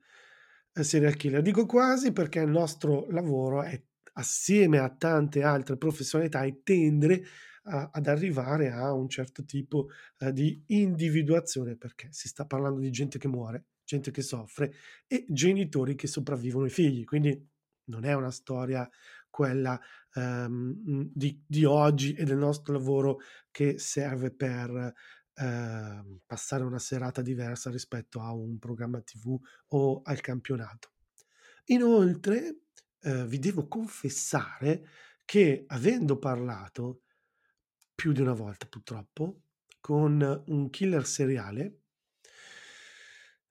[0.73, 1.43] serial killer.
[1.43, 3.81] Dico quasi perché il nostro lavoro è
[4.15, 7.27] assieme a tante altre professionalità e tendere a,
[7.65, 13.19] ad arrivare a un certo tipo uh, di individuazione perché si sta parlando di gente
[13.19, 14.73] che muore, gente che soffre
[15.07, 17.05] e genitori che sopravvivono ai figli.
[17.05, 17.49] Quindi
[17.85, 18.89] non è una storia
[19.31, 19.81] quella
[20.15, 20.75] um,
[21.13, 23.19] di, di, oggi e del nostro lavoro
[23.51, 24.93] che serve per
[25.35, 30.91] eh, passare una serata diversa rispetto a un programma TV o al campionato.
[31.67, 32.65] Inoltre,
[33.01, 34.87] eh, vi devo confessare
[35.25, 37.03] che avendo parlato
[38.03, 39.43] più di una volta purtroppo
[39.79, 41.83] con un killer seriale,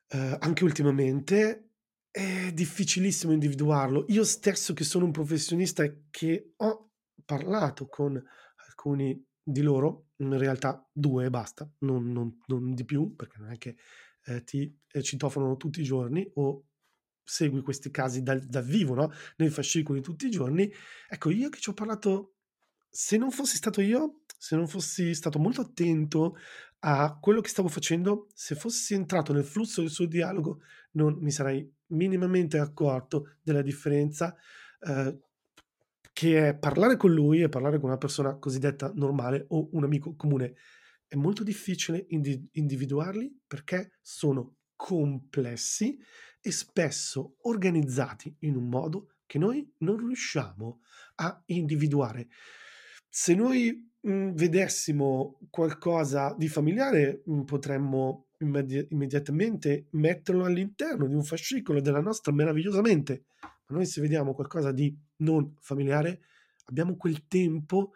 [0.09, 1.69] eh, anche ultimamente
[2.11, 4.03] è difficilissimo individuarlo.
[4.09, 6.91] Io stesso che sono un professionista e che ho
[7.23, 8.21] parlato con
[8.67, 13.51] alcuni di loro, in realtà due e basta, non, non, non di più, perché non
[13.51, 13.77] è che
[14.25, 16.65] eh, ti eh, citofonano tutti i giorni o
[17.23, 19.13] segui questi casi dal, dal vivo, no?
[19.37, 20.69] nei fascicoli tutti i giorni.
[21.07, 22.35] Ecco, io che ci ho parlato,
[22.89, 26.35] se non fossi stato io, se non fossi stato molto attento
[26.79, 30.61] a quello che stavo facendo, se fossi entrato nel flusso del suo dialogo,
[30.93, 34.35] non mi sarei minimamente accorto della differenza
[34.79, 35.19] eh,
[36.11, 40.15] che è parlare con lui e parlare con una persona cosiddetta normale o un amico
[40.15, 40.55] comune.
[41.05, 45.99] È molto difficile indi- individuarli perché sono complessi
[46.41, 50.81] e spesso organizzati in un modo che noi non riusciamo
[51.17, 52.27] a individuare.
[53.07, 61.07] Se noi mh, mhmm, vedessimo qualcosa di familiare, mh, mhmm, potremmo immedi- immediatamente metterlo all'interno
[61.07, 63.25] di un fascicolo della nostra meravigliosa mente.
[63.41, 66.21] Ma noi se vediamo qualcosa di non familiare,
[66.65, 67.91] abbiamo quel tempo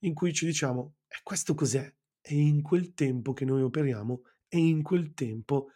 [0.00, 1.92] in cui ci diciamo, e questo cos'è?
[2.20, 5.70] È in quel tempo che noi operiamo e in quel tempo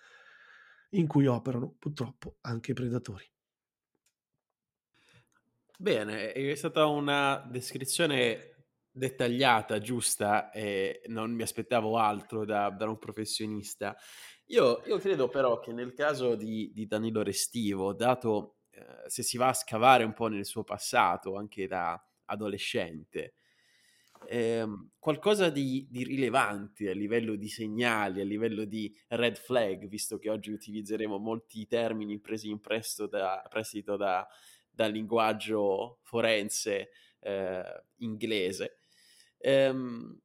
[0.90, 3.24] in cui operano purtroppo anche i predatori.
[5.76, 8.53] Bene, è stata una descrizione
[8.96, 13.96] dettagliata, giusta, e non mi aspettavo altro da, da un professionista.
[14.46, 19.36] Io, io, credo però che nel caso di, di Danilo Restivo, dato eh, se si
[19.36, 23.34] va a scavare un po' nel suo passato, anche da adolescente,
[24.26, 24.64] eh,
[24.98, 30.30] qualcosa di, di, rilevante a livello di segnali, a livello di red flag, visto che
[30.30, 32.60] oggi utilizzeremo molti termini presi in
[33.10, 34.26] da, prestito da,
[34.70, 38.83] dal linguaggio forense eh, inglese.
[39.46, 40.18] Ehm,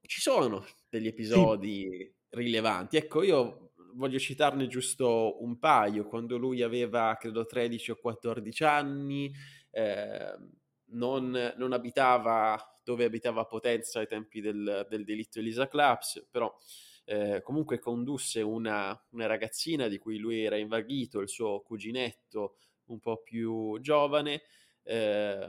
[0.00, 2.14] ci sono degli episodi sì.
[2.30, 2.96] rilevanti.
[2.96, 6.06] Ecco, io voglio citarne giusto un paio.
[6.06, 9.30] Quando lui aveva, credo, 13 o 14 anni,
[9.70, 10.34] eh,
[10.92, 16.50] non, non, abitava dove abitava Potenza ai tempi del, del delitto Elisa Claps, però
[17.04, 22.56] eh, comunque condusse una, una, ragazzina di cui lui era invaghito, il suo cuginetto
[22.86, 24.40] un po' più giovane,
[24.84, 25.48] eh,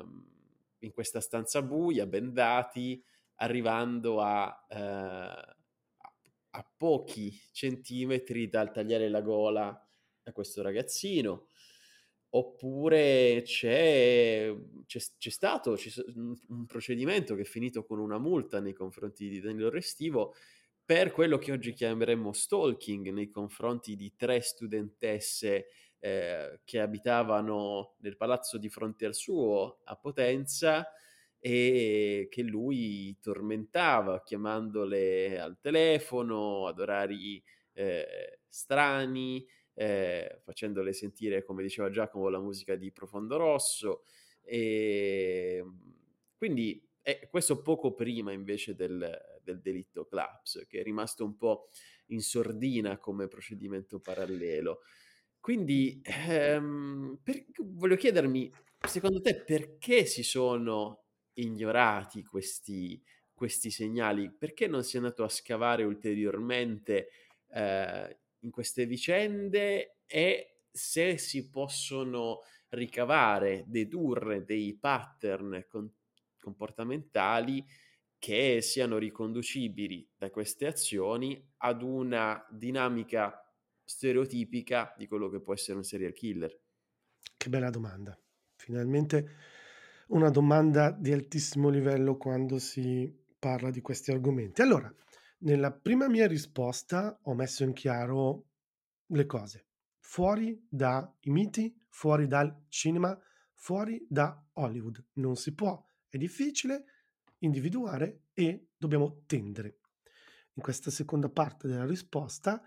[0.79, 3.03] in questa stanza buia, bendati,
[3.35, 4.65] arrivando a...
[4.69, 5.57] Eh,
[6.51, 9.67] a pochi centimetri dal tagliare la gola
[10.23, 11.47] a questo ragazzino.
[12.31, 15.89] oppure c'è, c'è, c'è stato c'è
[16.49, 20.35] un procedimento che è finito con una multa nei confronti di Danilo Restivo
[20.85, 25.67] per quello che oggi chiameremmo stalking nei confronti di tre studentesse
[25.99, 30.91] eh, che abitavano nel palazzo di fronte al suo a Potenza
[31.39, 37.41] e che lui tormentava chiamandole al telefono ad orari
[37.73, 44.03] eh, strani, eh, facendole sentire, come diceva Giacomo, la musica di Profondo Rosso.
[44.41, 45.93] E ehm,
[46.35, 51.69] quindi eh, questo poco prima invece del, del delitto Claps, che è rimasto un po'
[52.07, 54.81] in sordina come procedimento parallelo.
[55.39, 58.51] Quindi ehm, per, voglio chiedermi,
[58.87, 63.01] secondo te perché si sono ignorati questi,
[63.33, 64.31] questi segnali?
[64.31, 67.09] Perché non si è andato a scavare ulteriormente
[67.51, 75.91] eh, in queste vicende e se si possono ricavare, dedurre dei pattern con,
[76.39, 77.65] comportamentali
[78.17, 83.48] che siano riconducibili da queste azioni ad una dinamica
[83.89, 86.55] stereotipica di quello che può essere un serial killer?
[87.35, 88.15] Che bella domanda.
[88.55, 89.35] Finalmente
[90.09, 94.61] una domanda di altissimo livello quando si parla di questi argomenti.
[94.61, 94.93] Allora,
[95.39, 98.49] nella prima mia risposta ho messo in chiaro
[99.07, 99.65] le cose.
[99.99, 103.19] Fuori dai miti, fuori dal cinema,
[103.55, 105.03] fuori da Hollywood.
[105.13, 106.83] Non si può, è difficile
[107.39, 109.79] individuare e dobbiamo tendere.
[110.53, 112.61] In questa seconda parte della risposta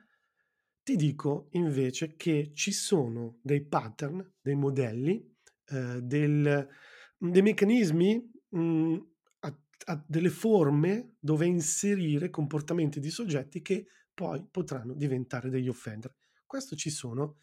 [0.83, 5.25] ti dico invece che ci sono dei pattern, dei modelli,
[5.67, 6.69] eh, del,
[7.17, 8.99] dei meccanismi, mh, mm,
[9.41, 16.15] a, a delle forme dove inserire comportamenti di soggetti che poi potranno diventare degli offender.
[16.45, 17.39] Questo ci sono.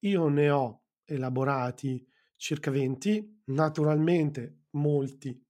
[0.00, 5.42] Io ne ho elaborati circa 20, naturalmente molti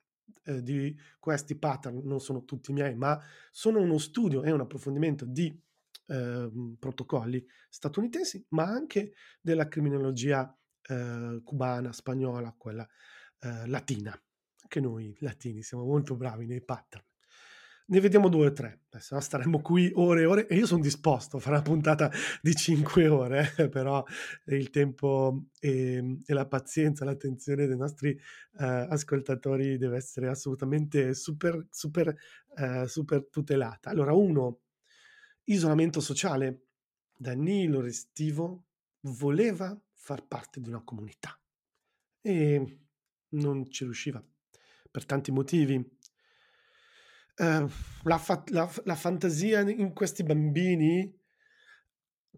[0.45, 5.25] eh, di questi pattern non sono tutti miei, ma sono uno studio e un approfondimento
[5.25, 5.57] di
[6.07, 12.87] eh, protocolli statunitensi, ma anche della criminologia eh, cubana, spagnola, quella
[13.41, 14.19] eh, latina.
[14.63, 17.05] Anche noi latini siamo molto bravi nei pattern.
[17.87, 20.81] Ne vediamo due o tre, se no staremmo qui ore e ore e io sono
[20.81, 24.03] disposto a fare una puntata di cinque ore, eh, però
[24.47, 28.19] il tempo e, e, la pazienza, l'attenzione dei nostri
[28.59, 32.17] eh, ascoltatori deve essere assolutamente super, super,
[32.57, 33.91] eh, super tutelata.
[33.91, 34.61] Allora, uno,
[35.45, 36.67] isolamento sociale.
[37.17, 38.67] Danilo Restivo
[39.01, 41.39] voleva far parte di una comunità
[42.21, 42.79] e
[43.31, 44.23] non ci riusciva
[44.91, 45.77] per tanti motivi.
[47.37, 47.69] Uh,
[48.05, 51.13] la, fa- la, la, fantasia in questi bambini,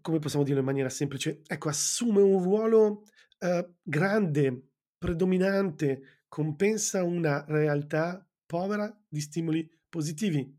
[0.01, 3.03] come possiamo dirlo in maniera semplice, ecco, assume un ruolo
[3.39, 10.56] uh, grande, predominante, compensa una realtà povera di stimoli positivi.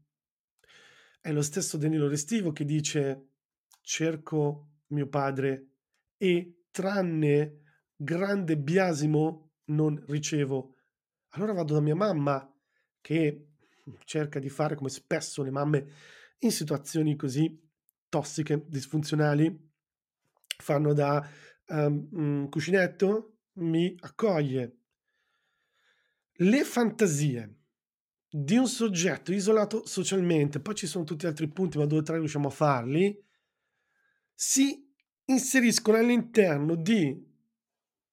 [1.29, 3.33] È lo stesso Danilo Restivo che dice
[3.83, 5.73] cerco mio padre
[6.17, 7.65] e tranne
[7.95, 10.77] grande biasimo non ricevo.
[11.33, 12.51] Allora vado da mia mamma
[13.03, 13.49] che
[14.07, 15.93] cerca di fare come spesso le mamme
[16.39, 17.61] in situazioni così
[18.09, 19.71] tossiche, disfunzionali,
[20.57, 21.29] fanno da
[21.67, 24.79] um, cuscinetto, mi accoglie.
[26.37, 27.58] Le fantasie
[28.31, 32.19] di un soggetto isolato socialmente, poi ci sono tutti altri punti, ma due o tre
[32.19, 33.25] riusciamo a farli,
[34.35, 34.87] si
[35.25, 37.27] inseriscono all'interno di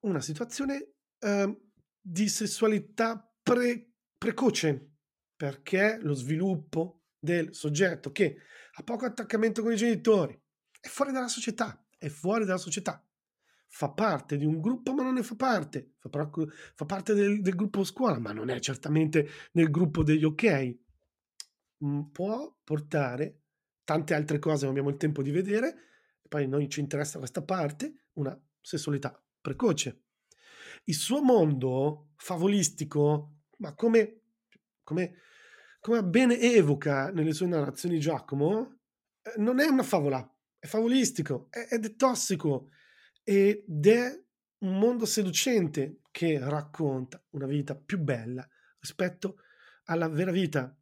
[0.01, 1.61] una situazione eh,
[1.99, 4.93] di sessualità pre- precoce,
[5.35, 8.37] perché lo sviluppo del soggetto che
[8.73, 10.39] ha poco attaccamento con i genitori
[10.79, 13.04] è fuori dalla società, è fuori dalla società
[13.75, 16.09] fa parte di un gruppo ma non ne fa parte, fa,
[16.75, 20.77] fa parte del, del, gruppo scuola ma non è certamente nel gruppo degli ok,
[21.83, 23.41] mm, può portare
[23.83, 25.75] tante altre cose, non abbiamo il tempo di vedere,
[26.29, 30.03] poi noi ci interessa questa parte, una sessualità precoce.
[30.85, 34.21] Il suo mondo favolistico, ma come,
[34.83, 35.15] come,
[35.81, 38.77] come bene evoca nelle sue narrazioni Giacomo,
[39.21, 40.25] eh, non è una favola,
[40.57, 42.69] è favolistico, ed è tossico,
[43.27, 44.23] ed è
[44.59, 48.47] un mondo seducente che racconta una vita più bella
[48.79, 49.37] rispetto
[49.85, 50.73] alla vera vita.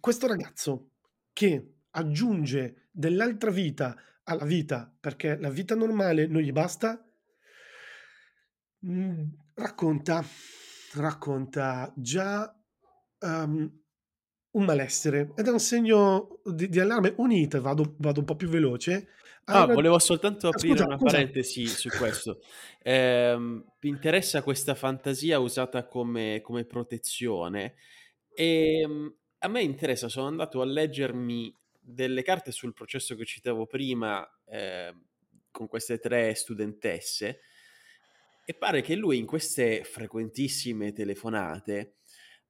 [0.00, 0.90] Questo ragazzo
[1.32, 7.00] che aggiunge dell'altra vita alla vita perché la vita normale non gli basta,
[9.54, 10.24] racconta,
[10.94, 12.54] racconta già
[13.20, 13.82] um,
[14.52, 17.14] un malessere ed è un segno di di allarme.
[17.18, 19.08] Unite, vado vado un po' più veloce,
[19.50, 21.00] Ah, una volevo soltanto ah aprire scusa, una scusa.
[21.00, 22.40] parentesi su questo.
[22.82, 27.74] Ehm, mi interessa questa fantasia usata come come protezione,
[28.34, 34.26] ehm, a me interessa sono andato a leggermi delle carte sul processo che citavo prima,
[34.46, 35.06] ehm,
[35.50, 37.40] con queste 3 studentesse
[38.44, 41.96] e pare che lui in queste frequentissime telefonate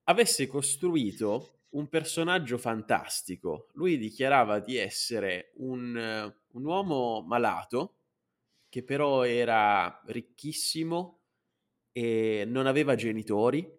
[0.05, 3.69] avesse costruito un personaggio fantastico.
[3.75, 7.99] Lui dichiarava di essere un un uomo malato,
[8.69, 11.21] che però era ricchissimo
[11.93, 13.71] e non aveva genitori,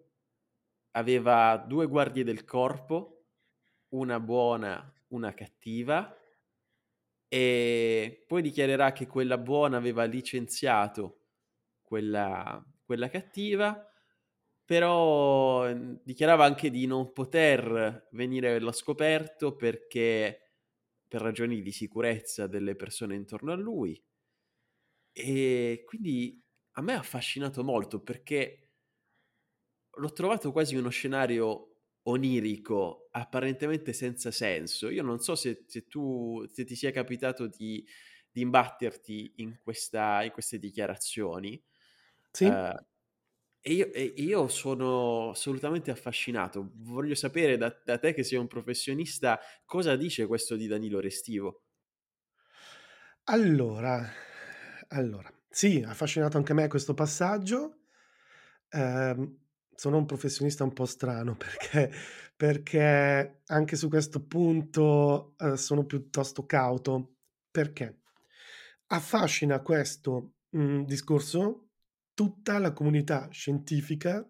[0.92, 3.26] aveva 2 guardie del corpo,
[3.90, 6.16] una buona, una cattiva
[7.32, 11.26] e poi dichiarerà che quella buona aveva licenziato
[11.82, 13.89] quella quella cattiva,
[14.70, 20.52] però, ehm, dichiarava anche di non poter venire allo scoperto perché
[21.08, 24.00] per ragioni di sicurezza delle persone intorno a lui.
[25.16, 26.44] E quindi
[26.74, 28.72] a me ha affascinato molto perché
[29.98, 31.66] l'ho trovato quasi uno scenario
[32.04, 34.90] onirico, apparentemente senza senso.
[34.90, 37.86] Io non so se se tu se ti sia capitato di
[38.32, 41.62] di imbatterti in questa in queste dichiarazioni,
[42.34, 42.60] Sì?
[42.62, 42.76] ehm,
[43.62, 46.72] e io e io sono assolutamente affascinato.
[46.76, 51.64] Voglio sapere da da te che sei un professionista, cosa dice questo di Danilo Restivo?
[53.26, 54.10] Allora,
[54.90, 57.82] allora, sì, ha affascinato anche me questo passaggio.
[58.70, 59.38] Ehm,
[59.76, 61.92] sono un professionista un po' strano perché
[62.36, 67.16] perché anche su questo punto, uhm, sono piuttosto cauto.
[67.52, 68.02] Perché?
[68.88, 71.69] Affascina questo, mhmm, discorso
[72.20, 74.30] tutta la comunità scientifica,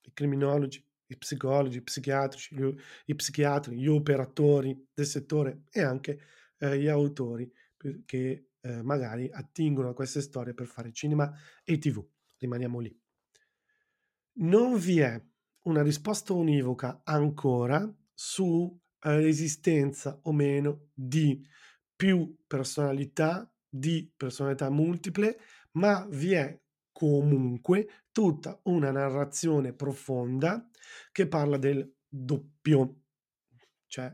[0.00, 2.74] i criminologi, i psicologi, i psichiatrici, gli
[3.06, 6.18] i psichiatri, gli operatori del settore e anche,
[6.58, 7.48] ehm, gli autori
[8.04, 11.32] che, ehm, magari attingono a queste storie per fare cinema
[11.62, 12.04] e TV.
[12.38, 13.00] Rimaniamo lì.
[14.40, 15.20] Non vi è
[15.66, 21.40] una risposta univoca ancora su, ehm, l'esistenza o meno di
[21.94, 25.38] più personalità, di personalità multiple,
[25.72, 26.60] ma vi è
[26.98, 30.68] comunque tutta una narrazione profonda
[31.12, 33.02] che parla del doppio.
[33.86, 34.12] Cioè,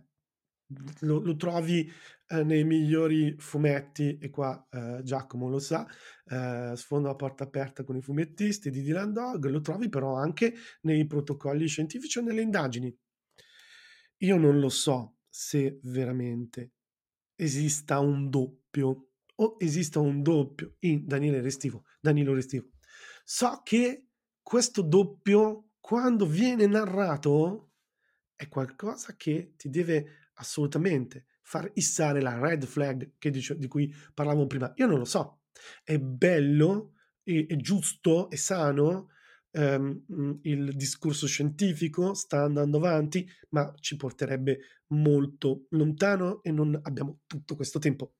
[1.00, 1.90] lo lo trovi,
[2.28, 5.86] ehm, nei migliori fumetti e qua, ehm, Giacomo lo sa,
[6.26, 10.54] ehm, sfondo a porta aperta con i fumettisti di Dylan Dog, lo trovi però anche
[10.82, 12.94] nei protocolli scientifici o nelle indagini.
[14.18, 16.72] Io non lo so se veramente
[17.36, 22.73] esista un doppio o esista un doppio in Daniele Restivo Danilo Restivo.
[23.26, 24.08] So che
[24.42, 27.70] questo doppio, quando viene narrato,
[28.36, 34.46] è qualcosa che ti deve assolutamente far issare la red flag dice di cui parlavamo
[34.46, 34.72] prima.
[34.76, 35.40] Io non lo so.
[35.82, 39.08] È bello, e è giusto, è sano,
[39.52, 44.58] mhmm, il discorso scientifico sta andando avanti, ma ci porterebbe
[44.88, 48.14] molto lontano e non abbiamo tutto questo tempo.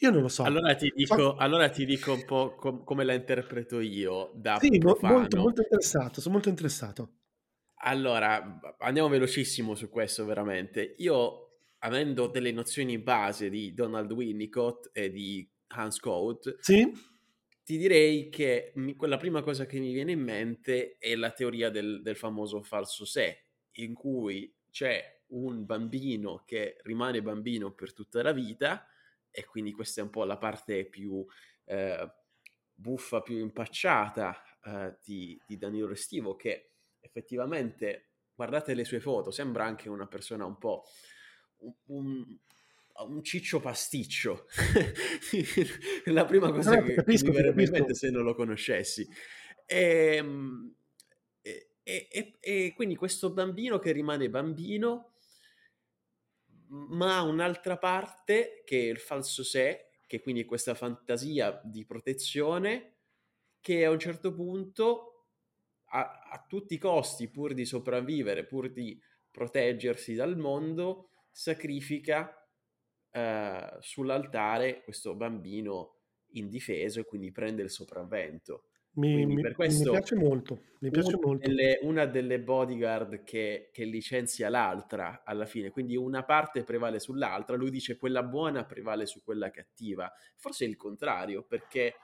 [0.00, 0.44] Io non lo so.
[0.44, 4.78] Allora ti dico allora ti dico un po' com come la interpreto io da Sì,
[4.80, 5.40] mo molto, profano.
[5.40, 7.18] molto interessato, son molto interessato.
[7.80, 10.94] Allora, andiamo velocissimo su questo veramente.
[10.98, 16.92] Io, avendo delle nozioni base di Donald Winnicott e di Hans Kohut Sì?
[17.68, 21.68] ti direi che mi quella prima cosa che mi viene in mente è la teoria
[21.68, 28.22] del del famoso falso sé, in cui c'è un bambino che rimane bambino per tutta
[28.22, 28.86] la vita
[29.38, 31.24] e quindi questa è un po' la parte più,
[31.66, 32.12] ehm,
[32.74, 39.64] buffa, più impacciata, ehm, di di Danilo Restivo che effettivamente, guardate le sue foto, sembra
[39.64, 40.84] anche una persona un po'
[41.86, 42.36] un
[43.00, 44.46] a un ciccio pasticcio.
[46.06, 47.94] La prima cosa no, che che mi capisco, verrebbe in mente capisco.
[47.94, 49.08] se non lo conoscessi.
[49.66, 50.74] Ehm,
[51.42, 55.12] e e e e quindi questo bambino che rimane bambino
[56.68, 62.96] ma un'altra parte che è il falso sé, che quindi è questa fantasia di protezione,
[63.60, 65.12] che a un certo punto
[65.90, 69.00] a a tutti i costi, pur di sopravvivere, pur di
[69.30, 72.46] proteggersi dal mondo, sacrifica,
[73.10, 75.96] ehm, sull'altare questo bambino
[76.32, 78.67] indifeso e quindi prende il sopravvento.
[79.00, 81.50] Mi mi per mi questo piace molto, mi una piace molto.
[81.50, 87.56] delle una delle bodyguard che che licenzia l'altra alla fine, quindi una parte prevale sull'altra,
[87.56, 90.12] lui dice: "Quella buona prevale su quella cattiva".
[90.36, 91.94] Forse è il contrario, perché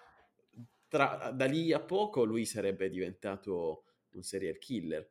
[0.88, 5.08] tra da lì a poco lui sarebbe diventato un serial killer.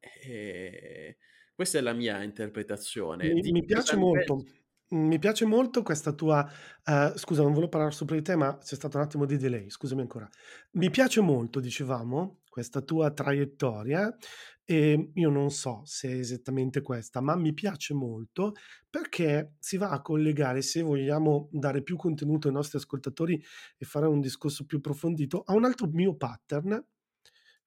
[0.00, 1.14] Ehm,
[1.54, 3.38] Questa è la mia interpretazione.
[3.42, 4.34] Mi mi piace molto.
[4.36, 4.64] pensi?
[4.88, 6.48] Mi piace molto questa tua
[6.84, 9.68] ehm, scusa non volevo parlar sopra di te, ma c'è stato un attimo di delay,
[9.68, 10.28] scusami ancora.
[10.72, 14.16] Mi piace molto, dicevamo, questa tua traiettoria,
[14.64, 18.54] e io non so se è esattamente questa, ma mi piace molto
[18.88, 23.42] perché si va a collegare, se vogliamo dare più contenuto ai nostri ascoltatori
[23.76, 26.84] e fare un discorso più approfondito, a un altro mio pattern,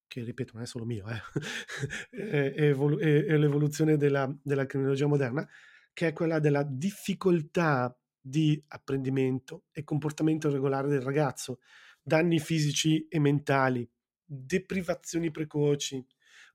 [0.07, 1.21] che ripeto non è solo mio eh,
[2.11, 5.47] è è è l'evoluzione della della criminologia moderna,
[5.99, 11.59] che è quella della difficoltà di apprendimento e comportamento irregolare del ragazzo,
[12.01, 13.85] danni fisici e mentali,
[14.23, 16.01] deprivazioni precoci,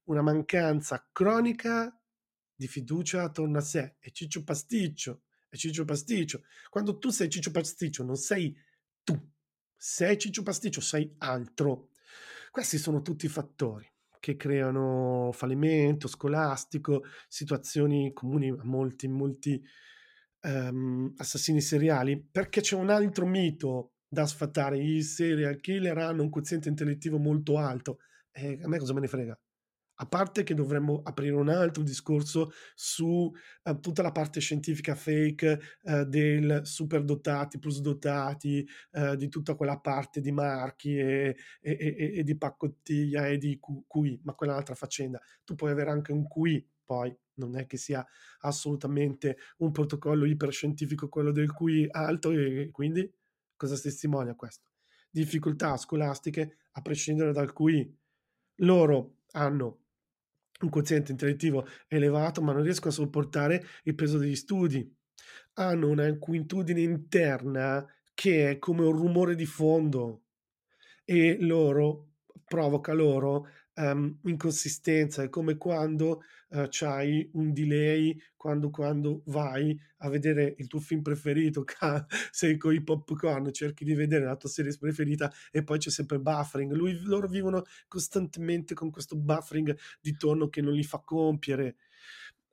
[0.04, 1.94] una mancanza cronica
[2.54, 3.96] di fiducia attorno a sé.
[3.98, 6.44] È Ciccio Pasticcio, è Ciccio Pasticcio.
[6.70, 8.56] Quando tu sei Ciccio Pasticcio non sei
[9.02, 9.14] tu,
[9.76, 11.90] sei Ciccio Pasticcio, sei altro.
[12.50, 13.93] Questi sono tutti fattori
[14.24, 19.62] che creano fallimento scolastico, situazioni comuni a molti molti,
[20.40, 26.30] ehm, assassini seriali, perché c'è un altro mito da sfatare: i serial killer hanno un
[26.30, 27.98] quoziente intellettivo molto alto.
[28.32, 29.38] E a me cosa me ne frega?
[29.98, 33.30] A parte che dovremmo aprire un altro discorso su,
[33.62, 40.20] ehm, tutta la parte scientifica fake, ehm, del superdotati, plusdotati, ehm, di tutta quella parte
[40.20, 44.74] di marchi e e e e di pacottiglia e di QI, ma quella è un'altra
[44.74, 45.20] faccenda.
[45.44, 48.04] Tu puoi avere anche un QI, poi non è che sia
[48.40, 53.08] assolutamente un protocollo iperscientifico quello del QI alto e quindi
[53.56, 54.70] cosa testimonia questo?
[55.10, 57.96] Difficoltà scolastiche a prescindere dal QI.
[58.58, 59.83] Loro hanno
[60.64, 64.92] un quoziente intellettivo elevato, ma non riescono a sopportare il peso degli studi.
[65.54, 70.24] Hanno una inquietudine interna che è come un rumore di fondo
[71.04, 75.22] e loro provoca loro, ehm, inconsistenza.
[75.22, 81.02] È come quando, ehm, c'hai un delay, quando quando vai a vedere il tuo film
[81.02, 81.64] preferito,
[82.30, 86.72] sei coi popcorn, cerchi di vedere la tua series preferita e poi c'è sempre buffering.
[86.72, 91.76] Lui loro vivono costantemente con questo buffering di tono che non li fa compiere.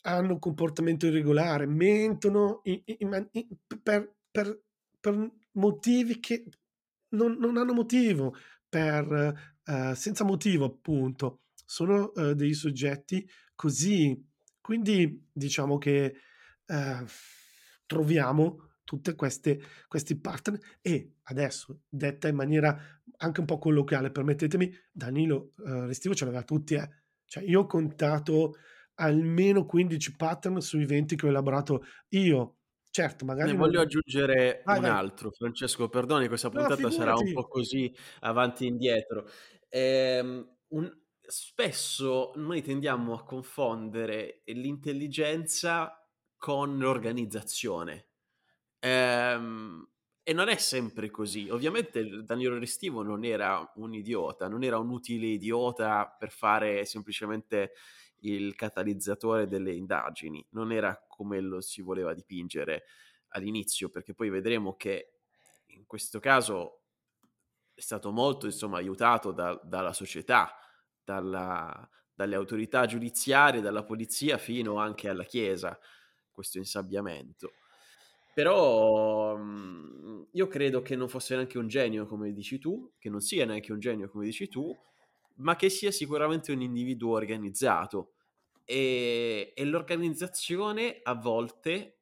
[0.03, 4.59] Hanno un comportamento irregolare, mentono i i in man i p per per
[4.99, 6.43] per motivi che
[7.09, 8.33] non non hanno motivo,
[8.67, 11.41] per ehm, senza motivo appunto.
[11.65, 14.21] Sono, uhm, dei soggetti così.
[14.61, 16.15] Quindi diciamo che,
[16.67, 17.05] ehm,
[17.85, 22.77] troviamo tutte queste questi pattern e adesso, detta in maniera
[23.17, 26.89] anche un po' colloquiale, permettetemi, Danilo, uhm, Restivo ce l'aveva tutti eh.
[27.25, 28.55] Cioè io ho contato
[28.95, 32.57] almeno 15 pattern sui 20 che ho elaborato io.
[32.91, 34.91] Certo, Ne magari non voglio aggiungere vai, un vai.
[34.91, 39.25] altro, Francesco, perdoni questa No, puntata sarà un po' così avanti e indietro.
[39.73, 46.05] Ehm, un spesso noi tendiamo a confondere l'intelligenza
[46.37, 48.07] con l'organizzazione.
[48.79, 49.87] Ehm,
[50.23, 51.49] e non è sempre così.
[51.49, 56.85] Ovviamente il Danilo Restivo non era un idiota, non era un utile idiota per fare
[56.85, 57.73] semplicemente
[58.21, 62.83] il catalizzatore delle indagini, non era come lo si voleva dipingere
[63.29, 65.13] all'inizio, perché poi vedremo che
[65.67, 66.80] in questo caso
[67.81, 70.55] è stato molto, insomma, aiutato da dalla società,
[71.03, 75.77] dalla dalle autorità giudiziarie, dalla polizia fino anche alla chiesa,
[76.31, 77.55] questo insabbiamento.
[78.33, 83.19] Però, mhmm, io credo che non fosse neanche un genio come dici tu, che non
[83.21, 84.77] sia neanche un genio come dici tu,
[85.37, 88.13] ma che sia sicuramente un individuo organizzato.
[88.65, 91.99] Ehm, e l'organizzazione a volte,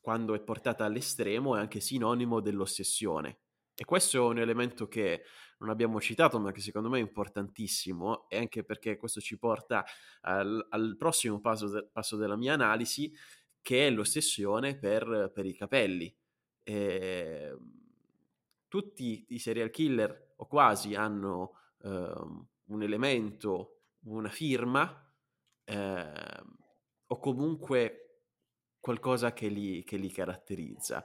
[0.00, 3.38] quando è portata all'estremo, è anche sinonimo dell'ossessione.
[3.78, 5.24] E questo è un elemento che
[5.58, 9.84] non abbiamo citato, ma che secondo me è importantissimo, e anche perché questo ci porta
[10.22, 13.12] al al prossimo paso de passo della mia analisi,
[13.60, 16.14] che è l'ossessione per per i capelli.
[16.62, 17.58] Ehm,
[18.68, 21.52] tutti i serial killer, o quasi, hanno,
[21.82, 25.12] uhm, un elemento, una firma,
[25.64, 26.56] ehm,
[27.06, 27.98] o comunque
[28.80, 31.04] qualcosa che li che li caratterizza.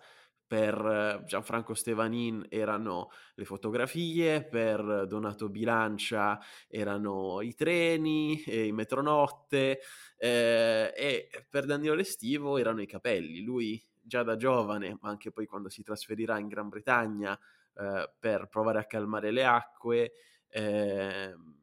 [0.50, 9.80] Per Gianfranco Stevanin erano le fotografie, per Donato Bilancia erano i treni i metronotte,
[10.18, 13.42] ehm, e per Danilo Restivo erano i capelli.
[13.44, 17.38] Lui già da giovane, ma anche poi quando si trasferirà in Gran Bretagna,
[17.78, 20.14] ehm, per provare a calmare le acque,
[20.50, 21.58] ehm,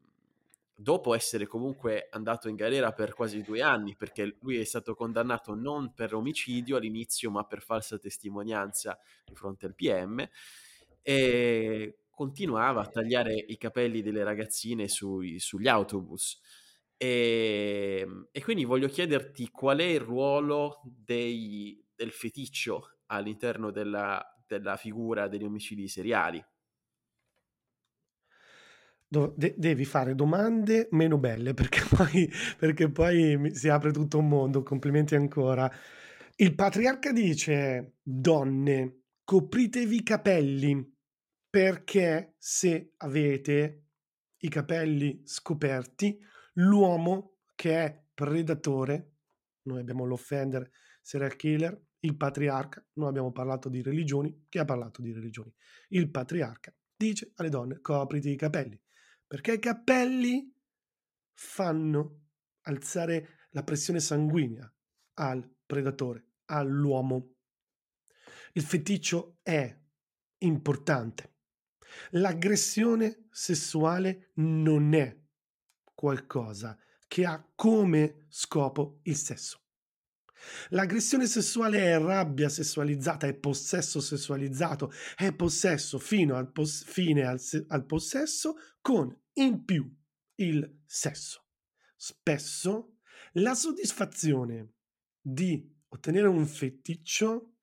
[0.77, 5.55] dopo essere comunque andato in galera per quasi 2 anni, perché lui è stato condannato
[5.55, 10.27] non per omicidio all'inizio, ma per falsa testimonianza di fronte al PM,
[11.01, 16.39] ehm, continuava a tagliare i capelli delle ragazzine sui sugli autobus.
[16.97, 24.77] Ehm, e quindi voglio chiederti qual è il ruolo dei del feticcio all'interno della della
[24.77, 26.43] figura degli omicidi seriali.
[29.09, 34.63] De devi fare domande meno belle perché poi perché poi si apre tutto un mondo.
[34.63, 35.71] Complimenti ancora.
[36.35, 40.93] Il patriarca dice: "Donne, copritevi i capelli,
[41.49, 43.85] perché se avete
[44.39, 46.19] i capelli scoperti,
[46.55, 49.13] l'uomo che è predatore"
[49.67, 50.69] noi abbiamo l'offender,
[51.01, 55.53] serial killer, il patriarca, noi abbiamo parlato di religioni, chi ha parlato di religioni?
[55.89, 58.77] Il patriarca dice alle donne: "Copriti i capelli".
[59.27, 60.55] Perché i capelli
[61.33, 62.27] fanno
[62.61, 64.73] alzare la pressione sanguigna
[65.15, 67.35] al predatore, all'uomo.
[68.53, 69.77] Il feticcio è
[70.39, 71.35] importante.
[72.11, 75.15] L'aggressione sessuale non è
[75.93, 79.66] qualcosa che ha come scopo il sesso.
[80.69, 87.39] L'aggressione sessuale è rabbia sessualizzata, è possesso sessualizzato, è possesso fino al pos- fine al,
[87.39, 89.89] se- al possesso con in più
[90.35, 91.45] il sesso.
[91.95, 92.97] Spesso
[93.33, 94.73] la soddisfazione
[95.19, 97.57] di ottenere un feticcio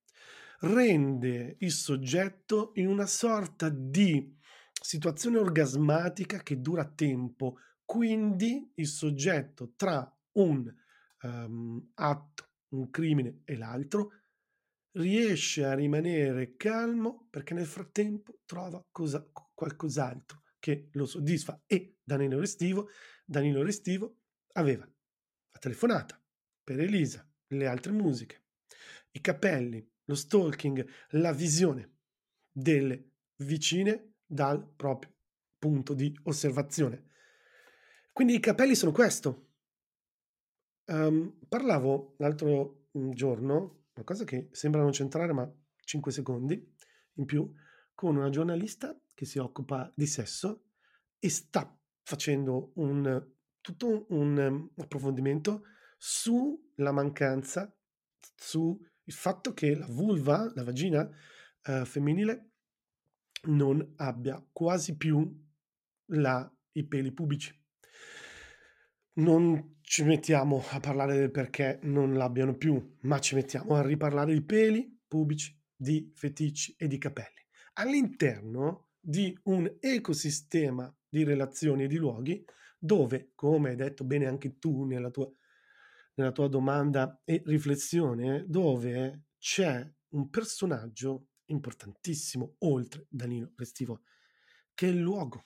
[0.61, 4.37] rende il soggetto in una sorta di
[4.81, 7.59] situazione orgasmatica che dura tempo.
[7.85, 10.73] Quindi il soggetto tra un
[11.23, 14.11] um, atto un crimine e l'altro,
[14.93, 22.39] riesce a rimanere calmo perché nel frattempo trova cosa, qualcos'altro che lo soddisfa e Danilo
[22.39, 22.89] Restivo,
[23.25, 24.19] Danilo Restivo
[24.53, 26.21] aveva la telefonata
[26.63, 28.45] per Elisa, le altre musiche,
[29.11, 31.99] i capelli, lo stalking, la visione
[32.51, 35.13] delle vicine dal proprio
[35.59, 37.07] punto di osservazione.
[38.13, 39.44] Quindi i capelli sono questo,
[40.87, 45.51] Um, parlavo l'altro mm, giorno, una cosa che sembra non centrare, ma
[45.85, 46.73] 5 secondi
[47.15, 47.51] in più,
[47.95, 50.65] con una giornalista che si occupa di sesso
[51.19, 53.27] e sta facendo un,
[53.61, 55.65] tutto un um, approfondimento
[55.97, 57.75] sulla mancanza,
[58.37, 61.09] sul fatto che la vulva, la vagina
[61.67, 62.51] uh, femminile,
[63.45, 65.43] non abbia quasi più
[66.07, 67.59] la, i peli pubici.
[69.17, 74.33] Non ci mettiamo a parlare del perché non l'abbiano più, ma ci mettiamo a riparlare
[74.33, 77.47] di peli pubici, di feticci e di capelli.
[77.75, 82.45] All'interno di un ecosistema di relazioni e di luoghi
[82.77, 85.31] dove, come hai detto bene anche tu nella tua,
[86.15, 94.03] nella tua domanda e riflessione, dove c'è un personaggio importantissimo oltre Danilo Restivo,
[94.75, 95.45] che è il luogo,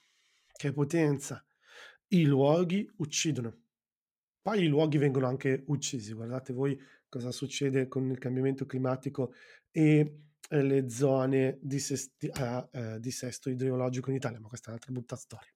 [0.53, 1.45] che è potenza,
[2.09, 3.57] i luoghi uccidono.
[4.41, 6.13] Poi i luoghi vengono anche uccisi.
[6.13, 9.33] Guardate voi cosa succede con il cambiamento climatico
[9.71, 14.69] e eh, le zone di, sesti, uh, uh, di sesto idrogeologico in Italia, ma questa
[14.69, 15.53] è un'altra brutta storia.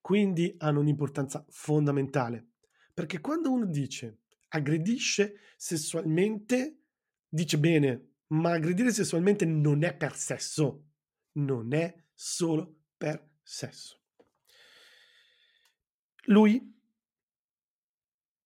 [0.00, 2.46] Quindi hanno un'importanza fondamentale,
[2.94, 6.82] perché quando uno dice aggredisce sessualmente,
[7.28, 10.84] dice bene, ma aggredire sessualmente non è per sesso,
[11.32, 14.05] non è solo per sesso.
[16.26, 16.74] Lui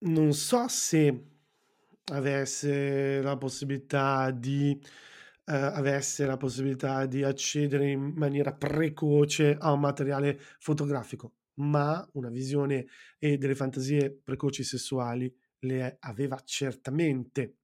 [0.03, 1.25] non so se
[2.05, 4.79] avesse la possibilità di
[5.45, 12.29] eh, avesse la possibilità di accedere in maniera precoce a un materiale fotografico, ma una
[12.29, 12.85] visione
[13.17, 17.55] e delle fantasie precoci sessuali le aveva certamente.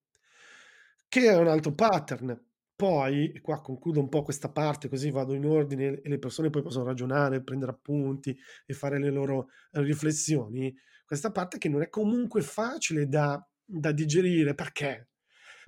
[1.07, 2.46] Che è un altro pattern.
[2.77, 6.51] Poi, e qua concludo un po' questa parte, così vado in ordine e le persone
[6.51, 10.71] poi possono ragionare, prendere appunti e fare le loro eh, riflessioni.
[11.03, 14.53] Questa parte che non è comunque facile da, da digerire.
[14.53, 15.09] Perché?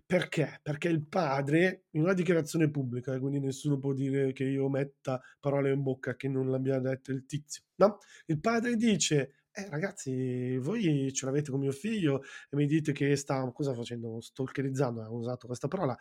[0.05, 0.59] Perché?
[0.61, 5.71] Perché il padre, in una dichiarazione pubblica, quindi nessuno può dire che io metta parole
[5.71, 7.97] in bocca che non l'abbia detto il tizio, no?
[8.27, 13.15] Il padre dice, eh ragazzi, voi ce l'avete con mio figlio e mi dite che
[13.15, 14.19] sta, cosa facendo?
[14.21, 15.97] Stalkerizzando, ha usato questa parola,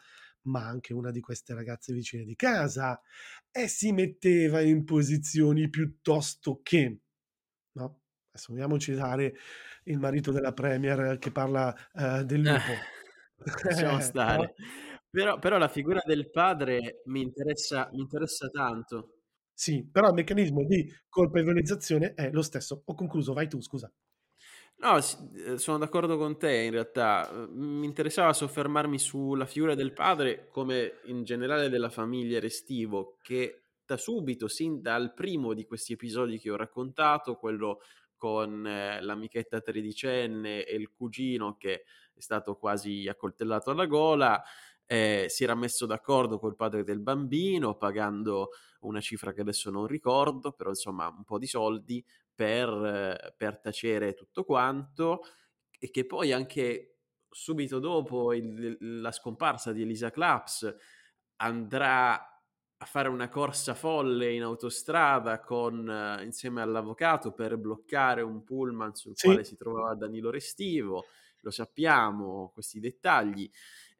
[0.49, 3.01] ma anche una di queste ragazze vicine di casa,
[3.51, 7.01] e si metteva in posizioni piuttosto che,
[7.73, 8.01] no?
[8.31, 9.35] Adesso vogliamo citare
[9.85, 12.73] il marito della Premier che parla uh, del lupo.
[13.65, 14.37] Lasciamo stare.
[14.37, 14.53] no?
[15.11, 19.15] però, però, la figura del padre mi interessa, mi interessa tanto.
[19.53, 22.83] Sì, però il meccanismo di colpevolizzazione è lo stesso.
[22.85, 23.93] Ho concluso, vai tu, scusa.
[24.81, 27.29] No, eh, sono d'accordo con te in realtà.
[27.51, 33.97] Mi interessava soffermarmi sulla figura del padre come in generale della famiglia Restivo, che da
[33.97, 37.81] subito, sin dal primo di questi episodi che ho raccontato, quello
[38.17, 41.83] con eh, l'amichetta tredicenne e il cugino che
[42.15, 44.41] è stato quasi accoltellato alla gola,
[44.87, 48.51] eh, si era messo d'accordo col padre del bambino pagando
[48.81, 52.05] una cifra che adesso non ricordo, però insomma un po' di soldi
[52.39, 55.23] per, eh, per tacere tutto quanto
[55.77, 60.73] e che poi anche subito dopo il, la scomparsa di Elisa Claps
[61.39, 68.45] andrà a fare una corsa folle in autostrada con, uh, insieme all'avvocato per bloccare un
[68.45, 69.27] pullman sul sì.
[69.27, 71.07] quale si trovava Danilo Restivo,
[71.41, 73.51] lo sappiamo, questi dettagli,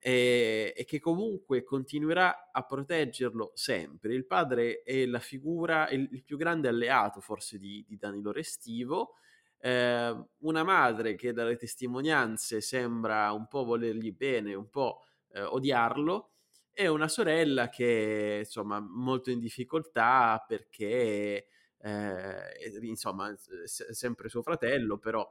[0.09, 4.15] e, e, che comunque continuerà a proteggerlo sempre.
[4.15, 9.17] Il padre è la figura, il, il più grande alleato forse di, di Danilo Restivo,
[9.59, 15.03] eh, una madre che dalle testimonianze sembra un po' volergli bene, un po'
[15.33, 16.31] eh, odiarlo,
[16.73, 21.49] e una sorella che insomma molto in difficoltà perché
[21.81, 25.29] eh, insomma s- sempre suo fratello però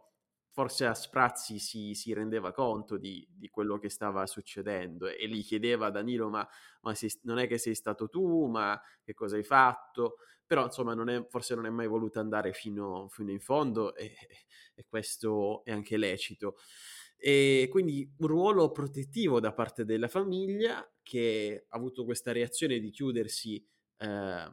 [0.58, 5.43] forse a sprazzi si, si rendeva conto di, di, quello che stava succedendo e gli
[5.43, 6.47] chiedeva a Danilo ma,
[6.82, 8.47] ma sei, non è che sei stato tu?
[8.47, 10.16] Ma che cosa hai fatto?
[10.47, 14.16] Però insomma non è, forse non è mai voluto andare fino, fino in fondo e,
[14.74, 16.55] e questo è anche lecito.
[17.18, 22.89] E quindi un ruolo protettivo da parte della famiglia che ha avuto questa reazione di
[22.89, 23.64] chiudersi
[23.99, 24.51] eh,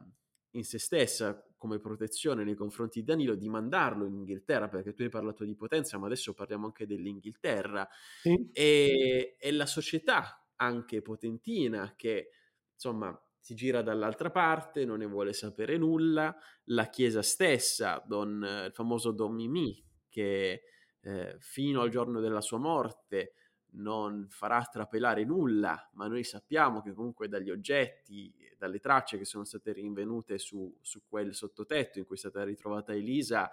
[0.55, 5.03] in se stessa come protezione nei confronti di Danilo, di mandarlo in Inghilterra, perché tu
[5.03, 7.87] hai parlato di potenza, ma adesso parliamo anche dell'Inghilterra,
[8.21, 8.49] sì.
[8.51, 12.29] e, e la società anche potentina che
[12.73, 16.35] insomma si gira dall'altra parte, non ne vuole sapere nulla,
[16.65, 20.63] la Chiesa stessa, don, il famoso Don Mimì, che
[21.01, 23.33] eh, fino al giorno della sua morte
[23.75, 28.33] non farà trapelare nulla, ma noi sappiamo che comunque dagli oggetti,
[28.65, 32.93] dalle tracce che sono state rinvenute su, su quel sottotetto in cui è stata ritrovata
[32.93, 33.51] Elisa,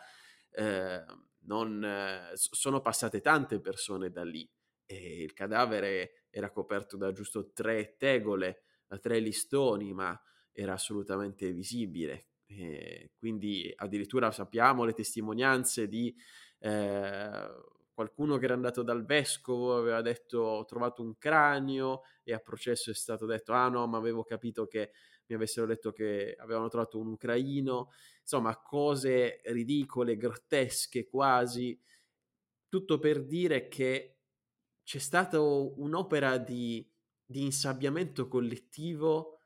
[0.50, 1.04] eh,
[1.44, 4.48] non, eh, sono passate tante persone da lì
[4.86, 10.18] e il cadavere era coperto da giusto tre tegole, da tre listoni, ma
[10.50, 12.28] era assolutamente visibile.
[12.46, 16.14] E quindi addirittura sappiamo le testimonianze di
[16.58, 17.48] eh,
[17.92, 22.90] qualcuno che era andato dal vescovo aveva detto ho trovato un cranio e a processo
[22.90, 24.92] è stato detto ah no ma avevo capito che
[25.26, 27.90] mi avessero detto che avevano trovato un ucraino
[28.20, 31.78] insomma cose ridicole grottesche quasi.
[32.68, 34.16] Tutto per dire che
[34.82, 36.88] c'è stata un'opera di,
[37.24, 39.38] di insabbiamento collettivo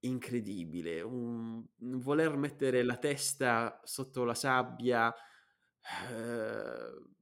[0.00, 1.02] incredibile.
[1.02, 5.12] Un, un voler mettere la testa sotto la sabbia
[6.10, 7.13] eh,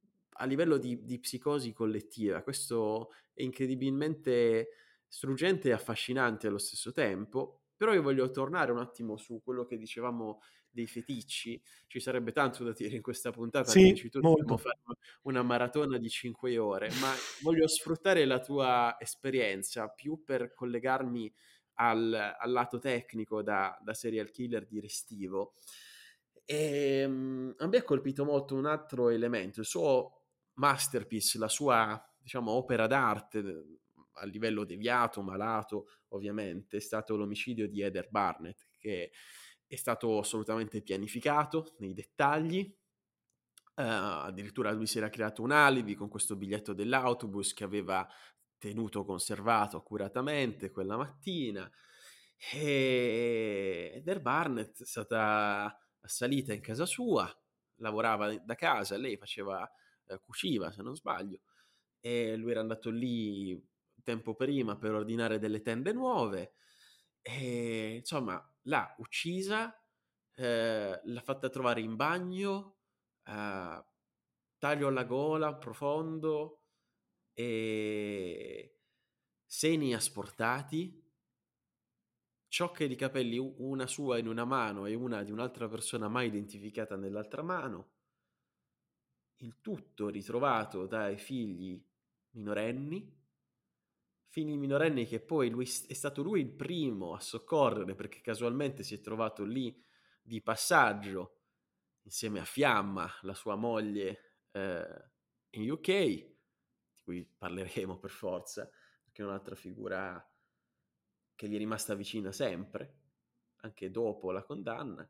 [0.42, 2.42] a livello di, di, psicosi collettiva.
[2.42, 4.70] Questo è incredibilmente
[5.06, 7.60] struggente e affascinante allo stesso tempo.
[7.76, 11.62] Però io voglio tornare un attimo su quello che dicevamo dei feticci.
[11.86, 13.70] Ci sarebbe tanto da dire in questa puntata.
[13.70, 14.56] Sì, tu molto.
[14.56, 14.78] fare
[15.22, 17.12] una maratona di 5 ore, ma
[17.42, 21.32] voglio sfruttare la tua esperienza più per collegarmi
[21.74, 25.54] al, al lato tecnico da, da serial killer di Restivo.
[26.44, 30.21] E um, a me ha colpito molto un altro elemento, il suo
[30.54, 33.80] masterpiece, la sua diciamo opera d'arte
[34.14, 39.10] a livello deviato, malato, ovviamente, è stato l'omicidio di Eder Barnett, che
[39.66, 42.76] è stato assolutamente pianificato nei dettagli.
[43.74, 48.06] Uh, addirittura lui si era creato un alibi con questo biglietto dell'autobus che aveva
[48.58, 51.70] tenuto conservato accuratamente quella mattina.
[52.52, 57.28] E Eder Barnett è stata assalita in casa sua,
[57.76, 59.68] lavorava da casa, lei faceva,
[60.06, 61.40] eh, cuciva se non sbaglio,
[62.00, 63.60] e lui era andato lì
[64.02, 66.54] tempo prima per ordinare delle tende nuove
[67.22, 69.72] e insomma l'ha uccisa,
[70.34, 72.78] eh, l'ha fatta trovare in bagno,
[73.24, 73.84] eh,
[74.58, 76.64] taglio alla gola profondo
[77.32, 78.78] e
[79.46, 81.00] seni asportati.
[82.48, 86.96] Ciocche di capelli, una sua in una mano e una di un'altra persona mai identificata
[86.96, 87.91] nell'altra mano,
[89.42, 91.84] il tutto ritrovato dai figli
[92.30, 93.20] minorenni,
[94.28, 98.94] figli minorenni che poi lui, è stato lui il primo a soccorrere perché casualmente si
[98.94, 99.84] è trovato lì
[100.22, 101.40] di passaggio
[102.02, 105.10] insieme a Fiamma, la sua moglie eh,
[105.50, 108.68] in UK, di cui parleremo per forza,
[109.02, 110.24] perché è un'altra figura
[111.34, 113.00] che gli è rimasta vicina sempre,
[113.56, 115.08] anche dopo la condanna.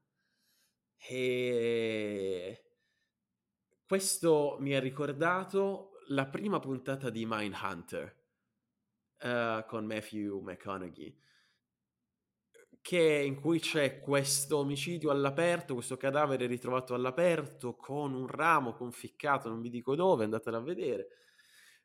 [0.96, 2.71] E
[3.86, 8.16] questo mi ha ricordato la prima puntata di Mindhunter
[9.22, 11.20] uh, con Matthew McConaughey,
[12.90, 19.60] in cui c'è questo omicidio all'aperto, questo cadavere ritrovato all'aperto con un ramo conficcato, non
[19.60, 21.08] vi dico dove, andatelo a vedere.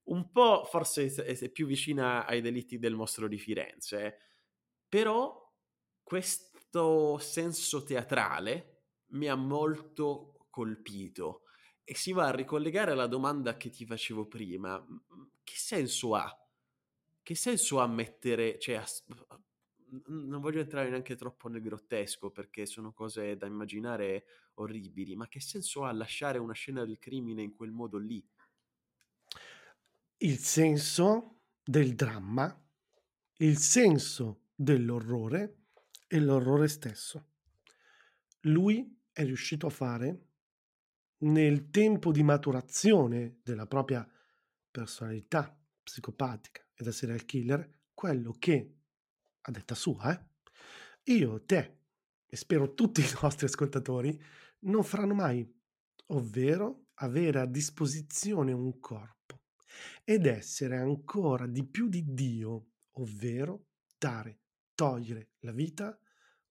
[0.06, 4.18] Un po' forse è più vicina ai delitti del mostro di Firenze, eh.
[4.88, 5.46] però
[6.02, 11.44] questo senso teatrale mi ha molto colpito
[11.90, 14.86] e si va a ricollegare alla domanda che ti facevo prima.
[15.42, 16.38] Che senso ha?
[17.24, 18.84] Che senso ha mettere, cioè,
[20.08, 24.26] non voglio entrare neanche troppo nel grottesco perché sono cose da immaginare
[24.56, 28.22] orribili, ma che senso ha lasciare una scena del crimine in quel modo lì?
[30.18, 32.54] Il senso del dramma,
[33.38, 35.68] il senso dell'orrore
[36.06, 37.30] e l'orrore stesso.
[38.42, 40.26] Lui è riuscito a fare
[41.20, 44.08] nel tempo di maturazione della propria
[44.70, 48.76] personalità psicopatica e da serial killer quello che
[49.42, 51.80] a detta sua, eh, io, te
[52.26, 54.22] e spero tutti i nostri ascoltatori
[54.60, 55.50] non faranno mai,
[56.08, 59.44] ovvero avere a disposizione un corpo
[60.04, 64.42] ed essere ancora di più di Dio, ovvero dare,
[64.76, 65.98] togliere la vita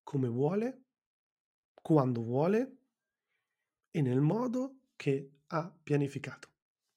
[0.04, 0.84] come vuole,
[1.74, 2.78] quando vuole
[3.96, 6.50] e nel modo che ha pianificato.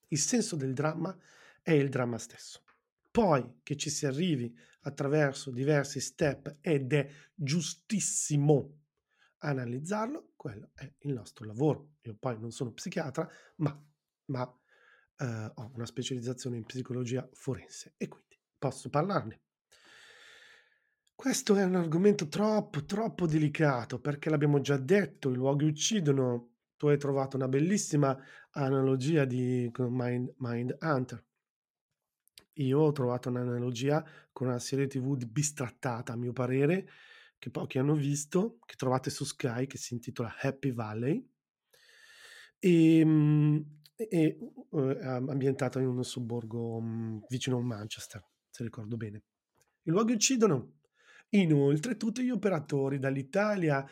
[0.08, 1.16] Il senso del dramma
[1.62, 2.64] è il dramma stesso.
[3.08, 8.80] Poi che ci si arrivi attraverso diversi step ed è giustissimo
[9.38, 11.98] analizzarlo, quello è il nostro lavoro.
[12.02, 13.80] Io poi non sono psichiatra, ma,
[14.26, 14.58] ma
[15.18, 19.42] eh, ho una specializzazione in psicologia forense e quindi posso parlarne.
[21.14, 26.54] Questo è un argomento troppo, troppo delicato perché l'abbiamo già detto, i luoghi uccidono.
[26.78, 28.16] Tu hai trovato una bellissima
[28.52, 31.24] analogia di Mind, Mind Hunter.
[32.54, 36.88] Io ho trovato un'analogia con una serie TV bistrattata, a mio parere,
[37.36, 41.28] che pochi hanno visto, che trovate su Sky, che si intitola Happy Valley,
[42.60, 44.38] e, ehm, e
[44.70, 49.22] uh, ambientata in un sobborgo um, vicino a Manchester, se ricordo bene.
[49.82, 50.74] I luoghi uccidono.
[51.30, 53.84] Inoltre, tutti gli operatori dall'Italia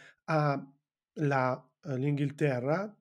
[1.87, 2.95] all'Inghilterra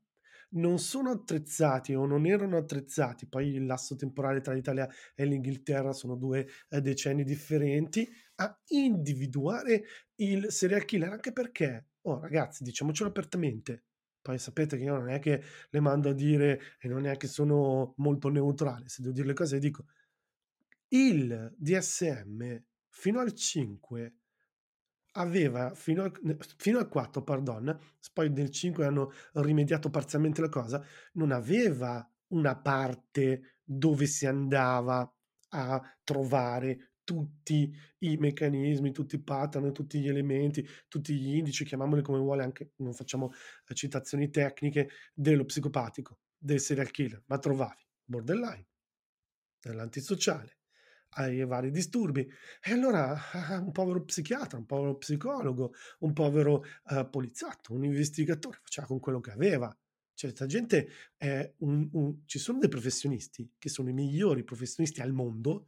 [0.56, 5.92] non sono attrezzati o non erano attrezzati, poi il lasso temporale tra l'Italia e l'Inghilterra
[5.92, 9.84] sono due eh, decenni differenti, a individuare
[10.16, 13.86] il serial killer, anche perché, oh ragazzi, diciamocelo apertamente,
[14.22, 17.28] poi sapete che io non è che le mando a dire e non è che
[17.28, 19.86] sono molto neutrale, se devo dire le cose dico,
[20.90, 24.16] il DSM fino al 5
[25.18, 27.78] aveva fino al, fino al 4, pardon,
[28.14, 35.10] poi nel 5 hanno rimediato parzialmente la cosa, non aveva una parte dove si andava
[35.50, 42.02] a trovare tutti i meccanismi, tutti i pattern, tutti gli elementi, tutti gli indici, chiamiamoli
[42.02, 43.32] come vuole, anche non facciamo
[43.68, 48.68] eh, citazioni tecniche dello psicopatico, del serial killer, ma trovavi borderline,
[49.62, 50.58] dell'antisociale,
[51.16, 52.28] ai vari disturbi.
[52.62, 53.18] E allora
[53.62, 59.20] un povero psichiatra, un povero psicologo, un povero uh, poliziotto, un investigatore faceva con quello
[59.20, 59.68] che aveva.
[60.14, 60.88] Cioè, questa gente
[61.18, 65.68] è un, un, ci sono dei professionisti che sono i migliori professionisti al mondo,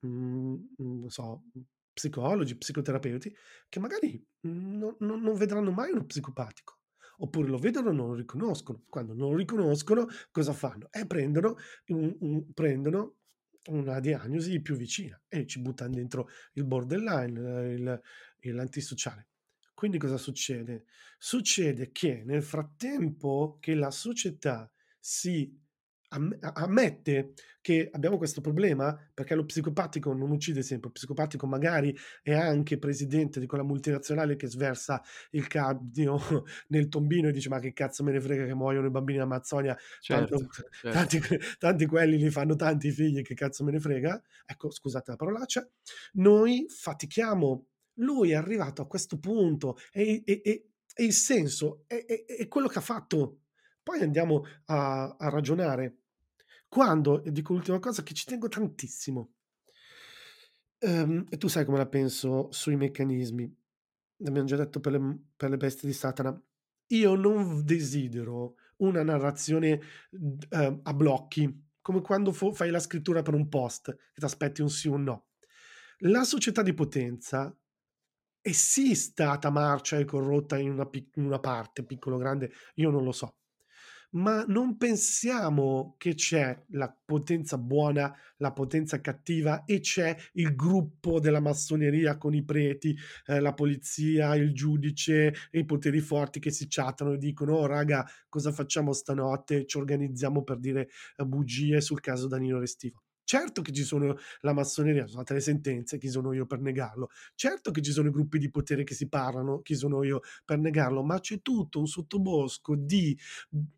[0.00, 1.44] mh, mm, non so,
[1.92, 3.34] psicologi, psicoterapeuti,
[3.68, 6.78] che magari non, non, non vedranno mai uno psicopatico
[7.18, 8.82] oppure lo vedono e non lo riconoscono.
[8.88, 10.88] Quando non lo riconoscono, cosa fanno?
[10.90, 11.56] Eh, prendono,
[11.88, 13.18] un, un, prendono
[13.66, 18.02] una diagnosi più vicina e ci buttano dentro il borderline, il,
[18.52, 19.28] l'antisociale.
[19.74, 20.84] Quindi cosa succede?
[21.18, 25.60] Succede che nel frattempo che la società si
[26.40, 27.32] ammette
[27.64, 32.78] che abbiamo questo problema perché lo psicopatico non uccide sempre, lo psicopatico magari è anche
[32.78, 36.18] presidente di quella multinazionale che sversa il cadmio
[36.68, 39.24] nel tombino e dice ma che cazzo me ne frega che muoiono i bambini in
[39.24, 40.92] Amazzonia, certo, tanto, certo.
[40.92, 41.20] Tanti,
[41.58, 44.22] tanti, quelli li fanno tanti figli, che cazzo me ne frega?
[44.44, 45.66] Ecco, scusate la parolaccia,
[46.14, 52.04] noi fatichiamo, lui è arrivato a questo punto e, e, e, e il senso è,
[52.04, 53.38] è, quello che ha fatto.
[53.82, 56.03] Poi andiamo a, a ragionare
[56.74, 59.34] quando, e dico l'ultima cosa che ci tengo tantissimo,
[60.80, 63.56] um, e tu sai come la penso sui meccanismi,
[64.16, 66.36] l'abbiamo già detto per le, per le bestie di Satana,
[66.88, 73.34] io non desidero una narrazione uh, a blocchi, come quando fu, fai la scrittura per
[73.34, 75.26] un post, che ti aspetti un sì o un no.
[75.98, 77.56] La società di potenza
[78.40, 82.90] è sì stata marcia e corrotta in una, in una parte, piccolo o grande, io
[82.90, 83.36] non lo so
[84.14, 91.20] ma non pensiamo che c'è la potenza buona, la potenza cattiva e c'è il gruppo
[91.20, 92.96] della massoneria con i preti,
[93.26, 97.66] eh, la polizia, il giudice e i poteri forti che si chattano e dicono oh
[97.66, 103.03] raga cosa facciamo stanotte, ci organizziamo per dire eh, bugie sul caso Danilo Restivo.
[103.24, 107.08] Certo che ci sono la massoneria, sono state le sentenze, chi sono io per negarlo.
[107.34, 110.58] Certo che ci sono i gruppi di potere che si parlano, chi sono io per
[110.58, 113.18] negarlo, ma c'è tutto un sottobosco di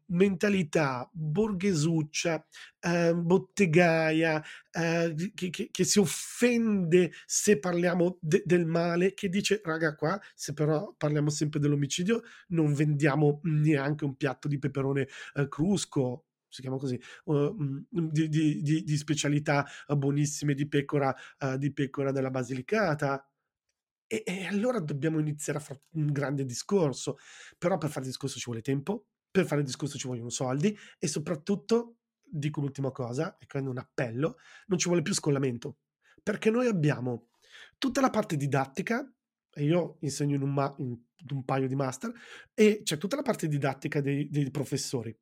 [0.07, 2.45] mentalità borghesuccia,
[2.81, 4.43] eh, bottegaia,
[4.73, 10.21] eh, che, che, che, si offende se parliamo de- del male, che dice, raga, qua,
[10.35, 16.61] se però parliamo sempre dell'omicidio, non vendiamo neanche un piatto di peperone eh, crusco si
[16.61, 22.31] chiama così, uh, di, di, di, di, specialità buonissime di pecora, uh, di pecora della
[22.31, 23.29] Basilicata.
[24.07, 27.19] E, e, allora dobbiamo iniziare a fare un grande discorso.
[27.59, 31.99] Però per fare discorso ci vuole tempo, per fare discorso ci vogliono soldi e soprattutto,
[32.23, 35.79] dico l'ultima cosa, e quindi un appello, non ci vuole più scollamento.
[36.23, 37.31] Perché noi abbiamo
[37.79, 39.09] tutta la parte didattica,
[39.53, 40.99] e io insegno in un, ma- in
[41.31, 42.13] un paio di master,
[42.55, 45.17] e c'è tutta la parte didattica dei, dei professori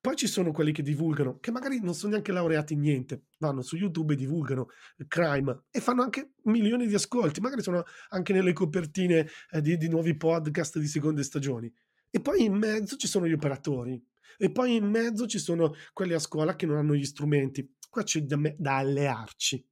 [0.00, 3.62] poi ci sono quelli che divulgano, che magari non sono neanche laureati in niente, vanno
[3.62, 4.68] su YouTube e divulgano
[5.08, 9.88] crime e fanno anche milioni di ascolti, magari sono anche nelle copertine eh, di, di
[9.88, 11.72] nuovi podcast di seconde stagioni.
[12.10, 14.02] E poi in mezzo ci sono gli operatori,
[14.38, 17.74] e poi in mezzo ci sono quelli a scuola che non hanno gli strumenti.
[17.88, 19.64] Qua c'è da, me, da allearci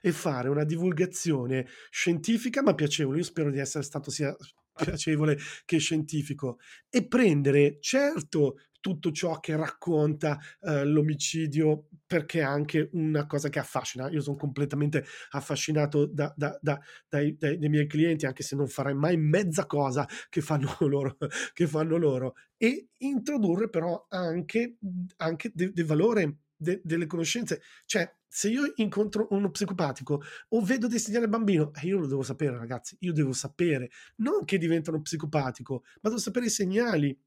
[0.00, 3.18] e fare una divulgazione scientifica ma piacevole.
[3.18, 4.34] Io spero di essere stato sia
[4.74, 12.90] piacevole che scientifico e prendere certo tutto ciò che racconta eh, l'omicidio perché è anche
[12.92, 14.10] una cosa che affascina.
[14.10, 16.78] Io sono completamente affascinato da, da, da,
[17.08, 21.16] dai, dai, dai, miei clienti, anche se non farei mai mezza cosa che fanno loro.
[21.54, 22.34] Che fanno loro.
[22.58, 24.76] E introdurre però anche,
[25.16, 27.62] anche del de valore de, delle conoscenze.
[27.84, 32.06] Cioè, se io incontro uno psicopatico o vedo dei segnali al bambino, eh, io lo
[32.06, 32.96] devo sapere, ragazzi.
[33.00, 37.18] Io devo sapere non che diventa uno psicopatico, ma devo sapere i segnali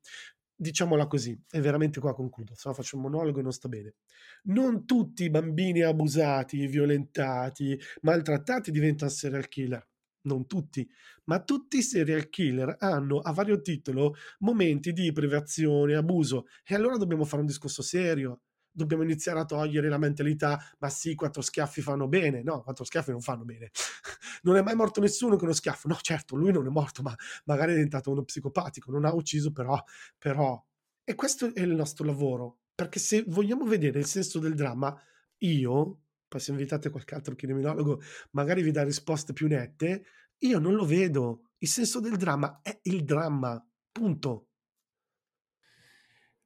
[0.55, 3.95] diciamola così, e veramente qua concludo, se no faccio un monologo e non sta bene.
[4.43, 9.87] Non tutti i bambini abusati, violentati, maltrattati diventano serial killer.
[10.25, 10.87] Non tutti,
[11.25, 16.97] ma tutti i serial killer hanno a vario titolo momenti di privazione, abuso e allora
[16.97, 18.41] dobbiamo fare un discorso serio
[18.75, 22.43] dobbiamo iniziare a togliere la mentalità, ma sì, quattro schiaffi fanno bene.
[22.43, 23.71] No, quattro schiaffi non fanno bene.
[24.41, 25.87] Non è mai morto nessuno con uno schiaffo.
[25.87, 27.15] No, certo, lui non è morto, ma
[27.45, 29.81] magari è diventato uno psicopatico, non ha ucciso, però,
[30.17, 30.63] però.
[31.03, 34.99] E questo è il nostro lavoro, perché se vogliamo vedere il senso del dramma,
[35.39, 40.05] io, poi se invitate qualche altro criminologo, magari vi dà risposte più nette,
[40.39, 41.51] io non lo vedo.
[41.59, 44.49] Il senso del dramma è il dramma, punto.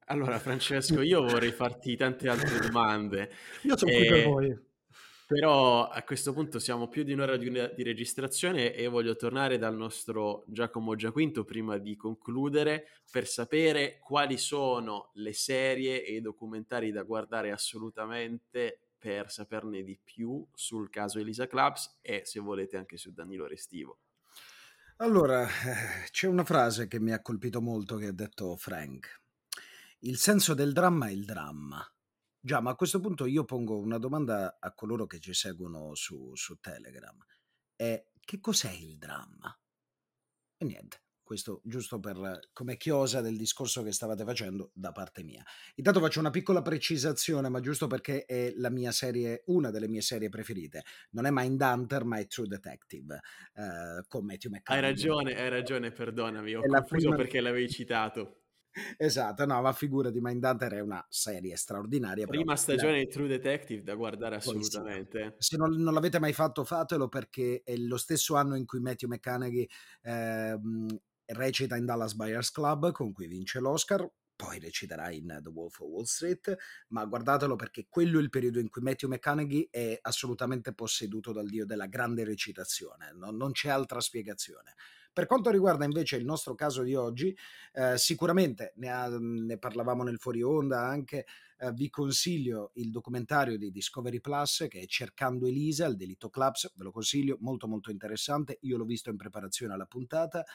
[0.05, 3.31] Allora, Francesco, io vorrei farti tante altre domande.
[3.63, 4.68] Io sono qui per voi.
[5.29, 9.75] Però a questo punto siamo più di un'ora di, di, registrazione e voglio tornare dal
[9.75, 16.91] nostro Giacomo Giaquinto prima di concludere per sapere quali sono le serie e i documentari
[16.91, 22.97] da guardare assolutamente per saperne di più sul caso Elisa Clubs e se volete anche
[22.97, 23.99] su Danilo Restivo.
[24.97, 29.19] Allora, eh, c'è una frase che mi ha colpito molto che ha detto Frank
[30.03, 31.85] il senso del dramma è il dramma.
[32.41, 36.31] Già, ma a questo punto io pongo una domanda a coloro che ci seguono su,
[36.35, 37.17] su Telegram.
[37.75, 39.53] È che cos'è il dramma?
[40.57, 45.43] E niente, questo giusto per come chiosa del discorso che stavate facendo da parte mia.
[45.75, 50.01] Intanto faccio una piccola precisazione, ma giusto perché è la mia serie, una delle mie
[50.01, 50.83] serie preferite.
[51.11, 53.19] Non è Mindhunter, ma è True Detective
[53.53, 54.75] eh, con Matthew McConaughey.
[54.75, 57.15] Hai ragione, hai ragione, perdonami, ho è confuso prima...
[57.15, 58.38] perché l'avevi citato.
[58.97, 62.25] Esatto, no, ma figura di Mindhunter è una serie straordinaria.
[62.27, 65.35] Prima stagione di True Detective da guardare assolutamente.
[65.37, 69.09] Se non, non, l'avete mai fatto, fatelo perché è lo stesso anno in cui Matthew
[69.09, 69.67] McConaughey
[70.03, 70.59] eh,
[71.25, 74.09] recita in Dallas Buyers Club, con cui vince l'Oscar.
[74.35, 76.55] Poi reciterà in The Wolf of Wall Street,
[76.89, 81.49] ma guardatelo perché quello è il periodo in cui Matthew McConaughey è assolutamente posseduto dal
[81.49, 84.75] dio della grande recitazione, non, non c'è altra spiegazione.
[85.11, 87.35] Per quanto riguarda invece il nostro caso di oggi,
[87.73, 91.25] eh, sicuramente ne, ha, ne, parlavamo nel fuori onda anche,
[91.59, 96.71] eh, vi consiglio il documentario di Discovery Plus che è Cercando Elisa, il delitto Clubs,
[96.75, 100.45] ve lo consiglio, molto molto interessante, io l'ho visto in preparazione alla puntata.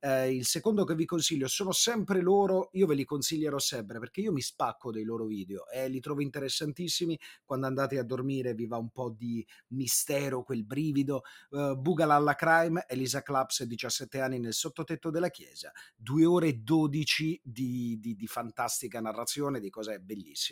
[0.00, 4.20] Eh, il secondo che vi consiglio sono sempre loro, io ve li consiglierò sempre perché
[4.20, 8.66] io mi spacco dei loro video e li trovo interessantissimi, quando andate a dormire vi
[8.66, 11.22] va un po' di mistero, quel brivido.
[11.50, 17.40] Uh, Bugalalla Crime, Elisa Claps, 17 anni nel sottotetto della chiesa, 2 ore e 12
[17.42, 19.92] di, di, di fantastica narrazione, di cose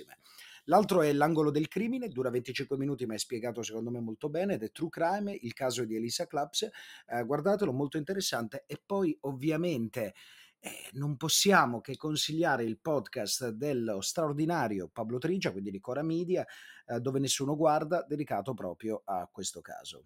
[0.02, 0.18] bellissime.
[0.66, 4.54] L'altro è L'angolo del crimine, dura 25 minuti ma è spiegato secondo me molto bene
[4.54, 6.68] ed è True Crime, il caso di Elisa Claps,
[7.06, 10.14] eh, guardatelo, molto interessante e poi ovviamente
[10.60, 16.46] eh, non possiamo che consigliare il podcast dello straordinario Pablo Trigia, quindi di Cora Media,
[16.86, 20.04] eh, dove nessuno guarda, dedicato proprio a questo caso.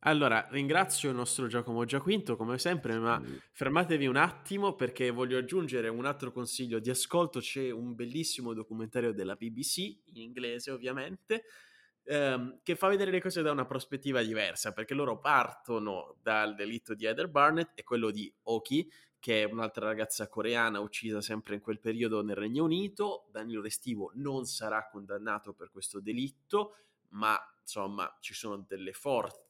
[0.00, 3.20] Allora, ringrazio il nostro Giacomo Giaquinto come sempre, ma
[3.50, 7.40] fermatevi un attimo perché voglio aggiungere un altro consiglio di ascolto.
[7.40, 11.44] C'è un bellissimo documentario della BBC, in inglese ovviamente,
[12.04, 16.94] ehm, che fa vedere le cose da una prospettiva diversa, perché loro partono dal delitto
[16.94, 18.88] di Heather Barnett e quello di Oki,
[19.18, 23.26] che è un'altra ragazza coreana uccisa sempre in quel periodo nel Regno Unito.
[23.32, 26.76] Danilo Restivo non sarà condannato per questo delitto,
[27.10, 29.45] ma insomma ci sono delle forti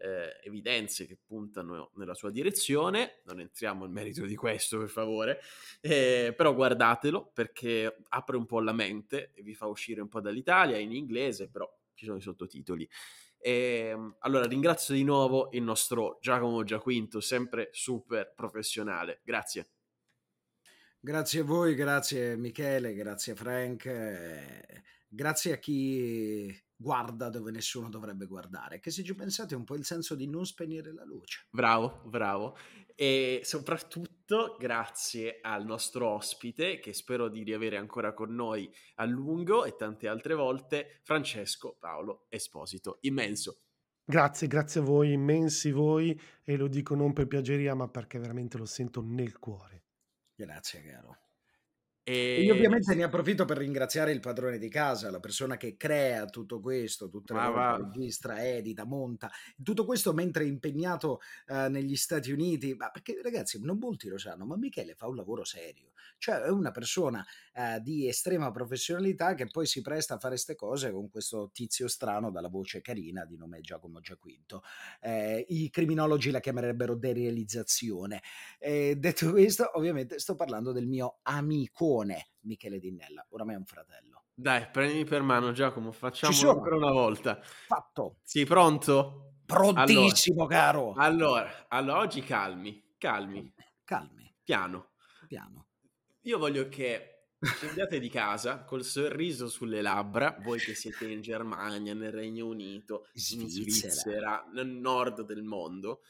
[0.00, 3.20] eh, evidenze che puntano nella sua direzione.
[3.24, 5.40] Non entriamo nel merito di questo, per favore,
[5.80, 10.20] eh, però guardatelo perché apre un po' la mente e vi fa uscire un po'
[10.20, 12.88] dall'Italia in inglese, però ci sono i sottotitoli.
[13.38, 19.20] E, ehm, allora ringrazio di nuovo il nostro Giacomo Giaquinto, sempre super professionale.
[19.22, 19.70] Grazie.
[21.02, 28.24] Grazie a voi, grazie Michele, grazie Frank, eh, grazie a chi guarda dove nessuno dovrebbe
[28.24, 31.46] guardare, che se ci pensate è un po' il senso di non spegnere la luce.
[31.50, 32.56] Bravo, bravo.
[32.94, 39.66] E soprattutto grazie al nostro ospite, che spero di riavere ancora con noi a lungo
[39.66, 42.98] e tante altre volte, Francesco Paolo Esposito.
[43.02, 43.60] Immenso.
[44.02, 48.56] Grazie, grazie a voi, immensi voi, e lo dico non per piaggeria, ma perché veramente
[48.56, 49.84] lo sento nel cuore.
[50.34, 51.18] Grazie, caro.
[52.02, 56.24] E io ovviamente ne approfitto per ringraziare il padrone di casa, la persona che crea
[56.26, 59.30] tutto questo, tutte le volte registra, edita, monta,
[59.62, 64.18] tutto questo mentre è impegnato uh, negli Stati Uniti, ma perché ragazzi non molti lo
[64.18, 65.89] sanno, ma Michele fa un lavoro serio,
[66.20, 70.54] cioè è una persona uh, di estrema professionalità che poi si presta a fare queste
[70.54, 74.62] cose con questo tizio strano dalla voce carina di nome Giacomo Giaquinto.
[75.00, 78.22] Eh, I criminologi la chiamerebbero derealizzazione.
[78.58, 82.04] Eh, detto questo, ovviamente sto parlando del mio amico
[82.42, 84.24] Michele Dinnella, oramai è un fratello.
[84.34, 87.40] Dai, prendimi per mano Giacomo, facciamolo ancora una volta.
[87.42, 88.18] Fatto.
[88.22, 89.36] Sei pronto?
[89.46, 90.92] Prontissimo, allora, caro.
[90.96, 93.52] Allora, allora, oggi calmi, calmi.
[93.84, 94.34] Calmi.
[94.42, 94.90] Piano.
[95.26, 95.69] Piano.
[96.22, 101.94] Io voglio che scendiate di casa col sorriso sulle labbra, voi che siete in Germania,
[101.94, 103.42] nel Regno Unito, Svizzera.
[103.42, 106.02] in Svizzera, nel nord del mondo,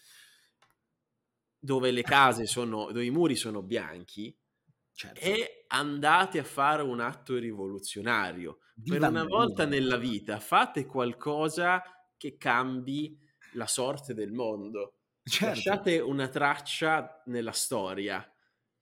[1.58, 4.36] dove le case sono, dove i muri sono bianchi,
[5.00, 5.20] Certo.
[5.20, 8.58] E andate a fare un atto rivoluzionario.
[8.74, 11.82] Viva per una volta nella vita fate qualcosa
[12.18, 13.18] che cambi
[13.54, 14.96] la sorte del mondo.
[15.22, 15.46] Certo.
[15.46, 18.22] Lasciate una traccia nella storia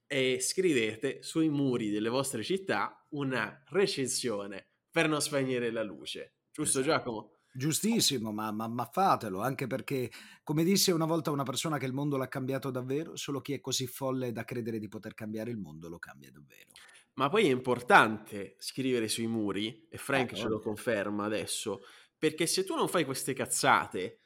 [0.08, 6.32] e scrivete sui muri delle vostre città una recensione per non spegnere la luce.
[6.50, 6.96] Giusto esatto.
[6.96, 7.32] Giacomo?
[7.52, 10.10] Giustissimo, ma, ma, ma, fatelo, anche perché,
[10.42, 13.60] come disse una volta una persona che il mondo l'ha cambiato davvero, solo chi è
[13.60, 16.70] così folle da credere di poter cambiare il mondo lo cambia davvero.
[17.14, 21.80] Ma poi è importante scrivere sui muri, e Frank eh, ce lo conferma adesso,
[22.16, 24.20] perché se tu non fai queste cazzate,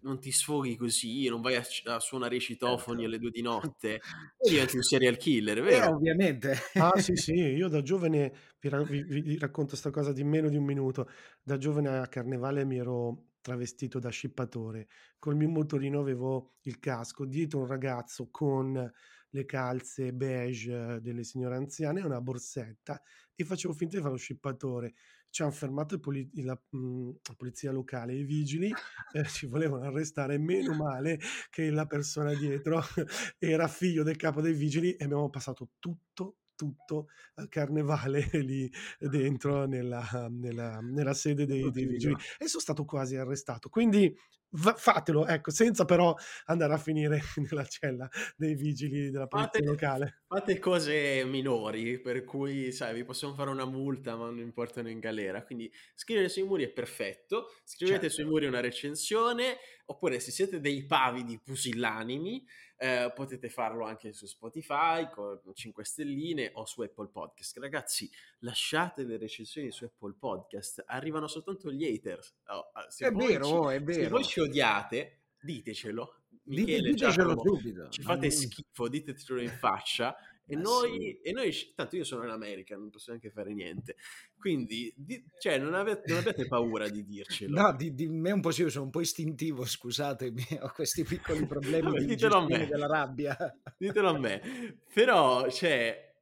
[0.00, 3.04] non ti sfoghi così, non vai a, a suonare i citofoni certo.
[3.04, 4.00] alle due di notte,
[4.40, 5.84] diventi un serial killer, vero?
[5.84, 6.54] Eh, ovviamente.
[6.74, 10.56] Ah sì sì, io da giovane, vi, vi, vi racconto questa cosa di meno di
[10.56, 11.08] un minuto,
[11.42, 14.88] da giovane a Carnevale mi ero travestito da scippatore,
[15.18, 18.92] col mio motorino avevo il casco, dietro un ragazzo con
[19.30, 23.00] le calze beige delle signore anziane e una borsetta
[23.34, 24.94] e facevo finta di fare lo scippatore
[25.30, 28.72] ci hanno fermato poli- la, mh, mhmm, la, polizia locale, i vigili
[29.12, 31.18] eh, ci volevano arrestare, meno male
[31.50, 32.80] che la persona dietro
[33.38, 37.06] era figlio del capo dei vigili e abbiamo passato tutto tutto
[37.36, 38.68] il carnevale lì
[38.98, 43.68] dentro nella, nella, nella sede dei, dei, vigili e sono stato quasi arrestato.
[43.68, 44.12] Quindi
[44.50, 46.14] fatelo ecco senza però
[46.46, 50.22] andare a finire nella cella dei vigili della polizia fate, locale.
[50.26, 54.98] fate cose minori per cui sai vi possono fare una multa ma non importano in
[54.98, 55.44] galera.
[55.44, 57.52] Quindi scrivere sui muri è perfetto.
[57.62, 58.14] Scrivete certo.
[58.14, 62.44] sui muri una recensione oppure se siete dei pavidi pusillanimi
[62.80, 67.58] Eh, potete farlo anche su Spotify con 5 stelline o su Apple Podcast.
[67.58, 68.08] Ragazzi,
[68.40, 72.36] lasciate le recensioni su Apple Podcast, arrivano soltanto gli haters.
[72.46, 74.02] Oh, se è vero, ci, oh, è vero.
[74.02, 76.14] Se voi ci odiate, ditecelo.
[76.44, 77.88] Michele, ditecelo Giacomo, subito.
[77.88, 80.16] Ci fate schifo, ditecelo in faccia
[80.48, 81.28] e, eh noi, sì.
[81.28, 83.96] e noi, tanto io sono in America, non posso neanche fare niente.
[84.38, 87.60] Quindi, di, cioè, non avete, non avete, paura di dircelo.
[87.60, 91.04] No, di, di, me un po' sì, io sono un po' istintivo, scusatemi, ho questi
[91.04, 92.66] piccoli problemi Vabbè, di ditelo a me.
[92.66, 93.36] della rabbia.
[93.76, 94.78] Ditelo a me.
[94.92, 96.14] Però, cioè,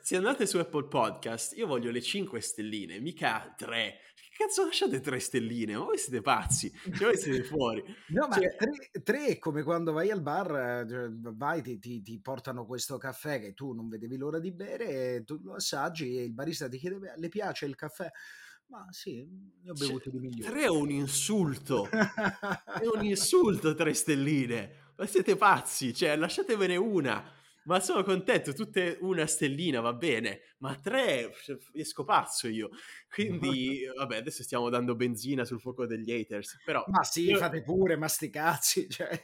[0.00, 3.98] se andate su Apple Podcast, io voglio le 5 stelline, mica 3
[4.36, 5.76] cazzo lasciate tre stelline?
[5.76, 7.82] Ma voi siete pazzi, cioè voi siete fuori.
[8.08, 8.54] No, ma cioè...
[8.56, 12.98] tre, tre, è come quando vai al bar, cioè, vai, ti, ti, ti, portano questo
[12.98, 16.78] caffè che tu non vedevi l'ora di bere, tu lo assaggi e il barista ti
[16.78, 18.10] chiede, le piace il caffè?
[18.68, 19.26] Ma sì,
[19.62, 20.52] ne ho bevuto cioè, di migliori.
[20.52, 27.32] Tre è un insulto, è un insulto tre stelline, ma siete pazzi, cioè lasciatevene una
[27.66, 31.32] ma sono contento, tutte una stellina va bene, ma tre
[31.72, 32.70] esco pazzo io.
[33.08, 36.84] Quindi, vabbè, adesso stiamo dando benzina sul fuoco degli haters, però...
[36.88, 37.36] Ma sì, io...
[37.36, 39.20] fate pure, ma sti cazzi, cioè...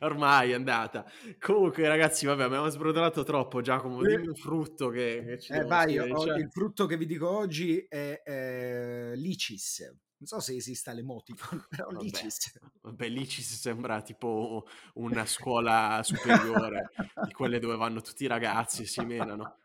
[0.00, 1.04] Ormai è andata.
[1.38, 5.92] Comunque, ragazzi, vabbè, abbiamo sbrodolato troppo, Giacomo, dimmi un frutto che, che ci eh, vai,
[5.92, 6.38] io, cioè...
[6.38, 10.08] il frutto che vi dico oggi è eh, licis.
[10.20, 12.58] Non so se esista l'emoticon, però vabbè, Licis.
[12.82, 16.90] Vabbè, Licis sembra tipo una scuola superiore,
[17.24, 19.56] di quelle dove vanno tutti i ragazzi e si menano.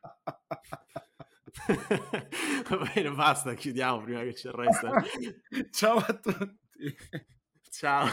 [2.70, 5.04] Va bene, basta, chiudiamo prima che ci arresta.
[5.72, 6.98] Ciao a tutti.
[7.70, 8.08] Ciao,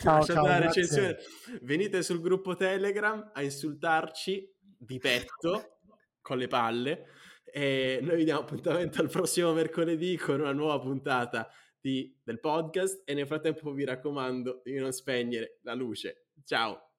[0.00, 1.16] ciao, ciao la recensione.
[1.62, 4.48] Venite sul gruppo Telegram a insultarci
[4.78, 5.78] di petto
[6.20, 7.06] con le palle
[7.44, 11.50] e noi vi diamo appuntamento al prossimo mercoledì con una nuova puntata
[11.82, 16.28] di, del podcast e nel frattempo vi raccomando di non spegnere la luce.
[16.44, 16.91] Ciao!